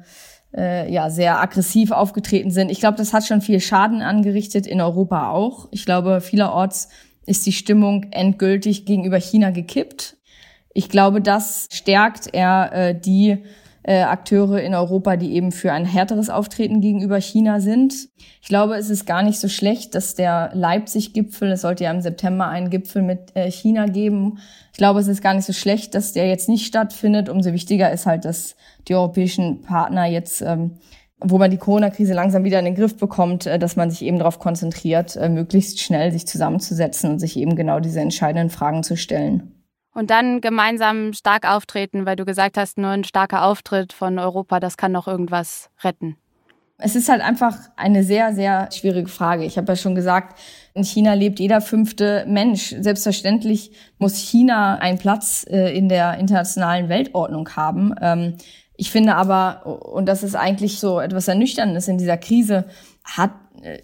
äh, 0.56 0.92
ja 0.92 1.10
sehr 1.10 1.42
aggressiv 1.42 1.92
aufgetreten 1.92 2.52
sind. 2.52 2.70
Ich 2.70 2.80
glaube, 2.80 2.98
das 2.98 3.14
hat 3.14 3.26
schon 3.26 3.42
viel 3.42 3.60
Schaden 3.60 4.04
angerichtet 4.04 4.68
in 4.68 4.80
Europa 4.80 5.32
auch. 5.32 5.68
Ich 5.72 5.86
glaube, 5.86 6.22
vielerorts 6.22 6.90
ist 7.26 7.46
die 7.46 7.52
Stimmung 7.52 8.08
endgültig 8.12 8.86
gegenüber 8.86 9.18
China 9.18 9.52
gekippt. 9.52 10.18
Ich 10.74 10.90
glaube, 10.90 11.22
das 11.22 11.68
stärkt 11.72 12.34
eher 12.34 12.72
äh, 12.74 13.00
die 13.00 13.38
äh, 13.84 14.02
Akteure 14.02 14.62
in 14.62 14.74
Europa, 14.74 15.16
die 15.16 15.34
eben 15.34 15.52
für 15.52 15.72
ein 15.72 15.86
härteres 15.86 16.30
Auftreten 16.30 16.82
gegenüber 16.82 17.20
China 17.20 17.60
sind. 17.60 17.94
Ich 18.42 18.48
glaube, 18.48 18.76
es 18.76 18.90
ist 18.90 19.06
gar 19.06 19.22
nicht 19.22 19.40
so 19.40 19.48
schlecht, 19.48 19.96
dass 19.96 20.16
der 20.16 20.50
Leipzig-Gipfel, 20.54 21.52
es 21.52 21.62
sollte 21.62 21.84
ja 21.84 21.92
im 21.92 22.02
September 22.02 22.48
einen 22.48 22.70
Gipfel 22.70 23.04
mit 23.04 23.36
äh, 23.36 23.50
China 23.52 23.86
geben. 23.86 24.40
Ich 24.72 24.78
glaube, 24.78 25.00
es 25.00 25.08
ist 25.08 25.22
gar 25.22 25.36
nicht 25.36 25.46
so 25.46 25.54
schlecht, 25.54 25.94
dass 25.94 26.14
der 26.14 26.28
jetzt 26.28 26.50
nicht 26.50 26.66
stattfindet. 26.66 27.30
Umso 27.30 27.54
wichtiger 27.54 27.92
ist 27.92 28.08
halt, 28.08 28.26
dass 28.26 28.56
die 28.88 28.96
europäischen 28.96 29.62
Partner 29.62 30.06
jetzt 30.06 30.42
ähm, 30.42 30.72
wo 31.20 31.38
man 31.38 31.52
die 31.52 31.58
Corona-Krise 31.58 32.14
langsam 32.14 32.44
wieder 32.44 32.60
in 32.60 32.66
den 32.66 32.76
Griff 32.76 32.98
bekommt, 32.98 33.46
äh, 33.46 33.60
dass 33.60 33.76
man 33.76 33.90
sich 33.90 34.04
eben 34.04 34.20
darauf 34.20 34.40
konzentriert, 34.40 35.16
äh, 35.16 35.30
möglichst 35.30 35.80
schnell 35.80 36.12
sich 36.12 36.28
zusammenzusetzen 36.28 37.12
und 37.12 37.20
sich 37.20 37.38
eben 37.38 37.56
genau 37.56 37.80
diese 37.80 38.02
entscheidenden 38.02 38.50
Fragen 38.50 38.84
zu 38.84 38.98
stellen. 38.98 39.52
Und 39.94 40.10
dann 40.10 40.42
gemeinsam 40.42 41.14
stark 41.14 41.50
auftreten, 41.50 42.06
weil 42.06 42.18
du 42.18 42.26
gesagt 42.26 42.58
hast, 42.58 42.78
nur 42.78 42.90
ein 42.90 43.06
starker 43.06 43.46
Auftritt 43.46 43.94
von 43.94 44.20
Europa, 44.20 44.60
das 44.60 44.76
kann 44.76 44.92
noch 44.92 45.08
irgendwas 45.08 45.70
retten. 45.84 46.18
Es 46.78 46.98
ist 46.98 47.08
halt 47.08 47.22
einfach 47.22 47.56
eine 47.78 48.04
sehr, 48.04 48.34
sehr 48.34 48.70
schwierige 48.74 49.08
Frage. 49.08 49.46
Ich 49.46 49.58
habe 49.58 49.72
ja 49.72 49.78
schon 49.78 49.96
gesagt, 49.96 50.38
in 50.74 50.84
China 50.84 51.14
lebt 51.14 51.40
jeder 51.40 51.62
fünfte 51.62 52.26
Mensch. 52.28 52.76
Selbstverständlich 52.78 53.72
muss 53.98 54.18
China 54.18 54.76
einen 54.80 54.98
Platz 54.98 55.46
äh, 55.50 55.74
in 55.74 55.88
der 55.88 56.18
internationalen 56.18 56.90
Weltordnung 56.90 57.48
haben. 57.56 57.96
Ich 58.78 58.92
finde 58.92 59.16
aber, 59.16 59.66
und 59.66 60.08
das 60.08 60.24
ist 60.24 60.36
eigentlich 60.36 60.80
so 60.80 61.00
etwas 61.00 61.28
Ernüchterndes 61.28 61.88
in 61.88 61.98
dieser 61.98 62.18
Krise, 62.18 62.66
hat 63.04 63.32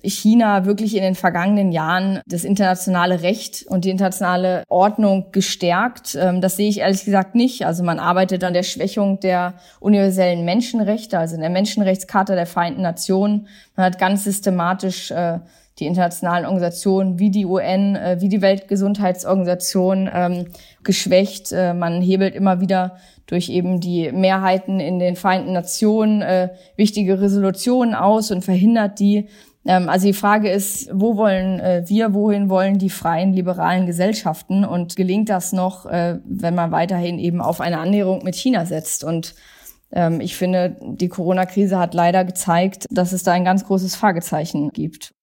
China 0.04 0.66
wirklich 0.66 0.96
in 0.96 1.02
den 1.02 1.16
vergangenen 1.16 1.72
Jahren 1.72 2.22
das 2.26 2.44
internationale 2.44 3.22
Recht 3.22 3.66
und 3.68 3.86
die 3.86 3.90
internationale 3.90 4.64
Ordnung 4.68 5.32
gestärkt. 5.32 6.16
Ähm, 6.20 6.42
das 6.42 6.58
sehe 6.58 6.70
ich 6.70 6.80
ehrlich 6.80 7.06
gesagt 7.06 7.36
nicht. 7.36 7.66
Also 7.66 7.84
man 7.84 8.00
arbeitet 8.00 8.44
an 8.44 8.54
der 8.54 8.64
Schwächung 8.64 9.20
der 9.20 9.54
universellen 9.80 10.46
Menschenrechte, 10.46 11.18
also 11.18 11.36
in 11.36 11.42
der 11.42 11.50
Menschenrechtscharta 11.50 12.36
der 12.36 12.46
Vereinten 12.46 12.82
Nationen. 12.82 13.48
Man 13.76 13.86
hat 13.86 14.00
ganz 14.00 14.24
systematisch 14.24 15.12
äh, 15.12 15.40
die 15.82 15.88
internationalen 15.88 16.46
Organisationen 16.46 17.20
wie 17.20 17.32
die 17.32 17.46
UN, 17.46 17.96
äh, 17.96 18.18
wie 18.20 18.30
die 18.30 18.42
Weltgesundheitsorganisation 18.42 20.10
ähm, 20.14 20.46
geschwächt. 20.84 21.52
Äh, 21.52 21.74
man 21.74 22.02
hebelt 22.02 22.36
immer 22.36 22.62
wieder 22.62 22.98
durch 23.26 23.50
eben 23.50 23.80
die 23.80 24.12
Mehrheiten 24.12 24.80
in 24.80 25.00
den 25.00 25.16
Vereinten 25.16 25.54
Nationen 25.54 26.22
äh, 26.22 26.50
wichtige 26.76 27.20
Resolutionen 27.20 27.96
aus 27.96 28.32
und 28.32 28.44
verhindert 28.44 29.00
die. 29.00 29.28
Ähm, 29.66 29.90
also 29.90 30.08
die 30.08 30.14
Frage 30.14 30.50
ist, 30.50 30.90
wo 30.94 31.18
wollen 31.18 31.60
äh, 31.60 31.84
wir, 31.88 32.14
wohin 32.14 32.50
wollen 32.50 32.78
die 32.78 32.90
freien 32.90 33.34
liberalen 33.34 33.86
Gesellschaften 33.86 34.66
und 34.66 34.96
gelingt 34.96 35.30
das 35.30 35.54
noch, 35.54 35.86
äh, 35.86 36.20
wenn 36.26 36.56
man 36.56 36.72
weiterhin 36.72 37.20
eben 37.20 37.42
auf 37.42 37.62
eine 37.62 37.80
Annäherung 37.80 38.24
mit 38.24 38.36
China 38.36 38.66
setzt? 38.66 39.04
Und 39.04 39.36
ähm, 39.92 40.22
ich 40.22 40.36
finde, 40.36 40.78
die 40.82 41.10
Corona-Krise 41.10 41.78
hat 41.78 41.94
leider 41.94 42.24
gezeigt, 42.24 42.86
dass 42.90 43.12
es 43.12 43.24
da 43.24 43.34
ein 43.34 43.46
ganz 43.46 43.66
großes 43.66 43.96
Fragezeichen 43.96 44.72
gibt. 44.72 45.14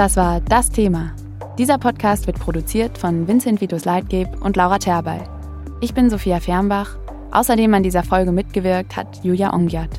Das 0.00 0.16
war 0.16 0.40
das 0.40 0.70
Thema. 0.70 1.12
Dieser 1.58 1.76
Podcast 1.76 2.26
wird 2.26 2.40
produziert 2.40 2.96
von 2.96 3.28
Vincent 3.28 3.60
Vitus 3.60 3.84
Leitgeb 3.84 4.28
und 4.42 4.56
Laura 4.56 4.78
Terbal. 4.78 5.28
Ich 5.82 5.92
bin 5.92 6.08
Sophia 6.08 6.40
Fernbach. 6.40 6.96
Außerdem 7.32 7.74
an 7.74 7.82
dieser 7.82 8.02
Folge 8.02 8.32
mitgewirkt 8.32 8.96
hat 8.96 9.22
Julia 9.22 9.52
Ongiat. 9.52 9.90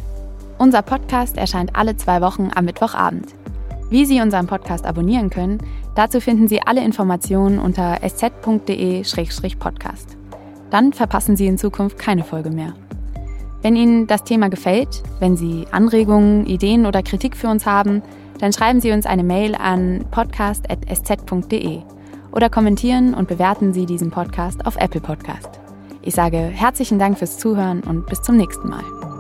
Unser 0.58 0.82
Podcast 0.82 1.38
erscheint 1.38 1.76
alle 1.76 1.98
zwei 1.98 2.20
Wochen 2.20 2.50
am 2.56 2.66
Mittwochabend. 2.66 3.28
Wie 3.92 4.06
Sie 4.06 4.22
unseren 4.22 4.48
Podcast 4.48 4.88
abonnieren 4.88 5.30
können, 5.30 5.60
dazu 5.94 6.20
finden 6.20 6.48
Sie 6.48 6.64
alle 6.64 6.84
Informationen 6.84 7.60
unter 7.60 8.00
sz.de-podcast. 8.02 8.58
Dann 10.72 10.94
verpassen 10.94 11.36
Sie 11.36 11.46
in 11.46 11.60
Zukunft 11.60 12.00
keine 12.00 12.24
Folge 12.24 12.50
mehr. 12.50 12.74
Wenn 13.62 13.76
Ihnen 13.76 14.08
das 14.08 14.24
Thema 14.24 14.50
gefällt, 14.50 15.04
wenn 15.20 15.38
Sie 15.38 15.68
Anregungen, 15.70 16.48
Ideen 16.48 16.88
oder 16.88 17.04
Kritik 17.04 17.38
für 17.38 17.50
uns 17.50 17.68
haben, 17.68 18.02
dann 18.42 18.52
schreiben 18.52 18.82
Sie 18.82 18.92
uns 18.92 19.06
eine 19.06 19.24
Mail 19.24 19.56
an 19.56 20.04
podcast.sz.de 20.12 21.82
oder 22.32 22.50
kommentieren 22.50 23.14
und 23.14 23.28
bewerten 23.28 23.72
Sie 23.72 23.86
diesen 23.86 24.12
Podcast 24.12 24.66
auf 24.66 24.76
Apple 24.78 25.02
Podcast. 25.02 25.60
Ich 26.02 26.16
sage 26.16 26.38
herzlichen 26.38 26.98
Dank 27.00 27.20
fürs 27.20 27.38
Zuhören 27.38 27.82
und 27.82 28.08
bis 28.08 28.22
zum 28.22 28.38
nächsten 28.38 28.68
Mal. 28.68 29.11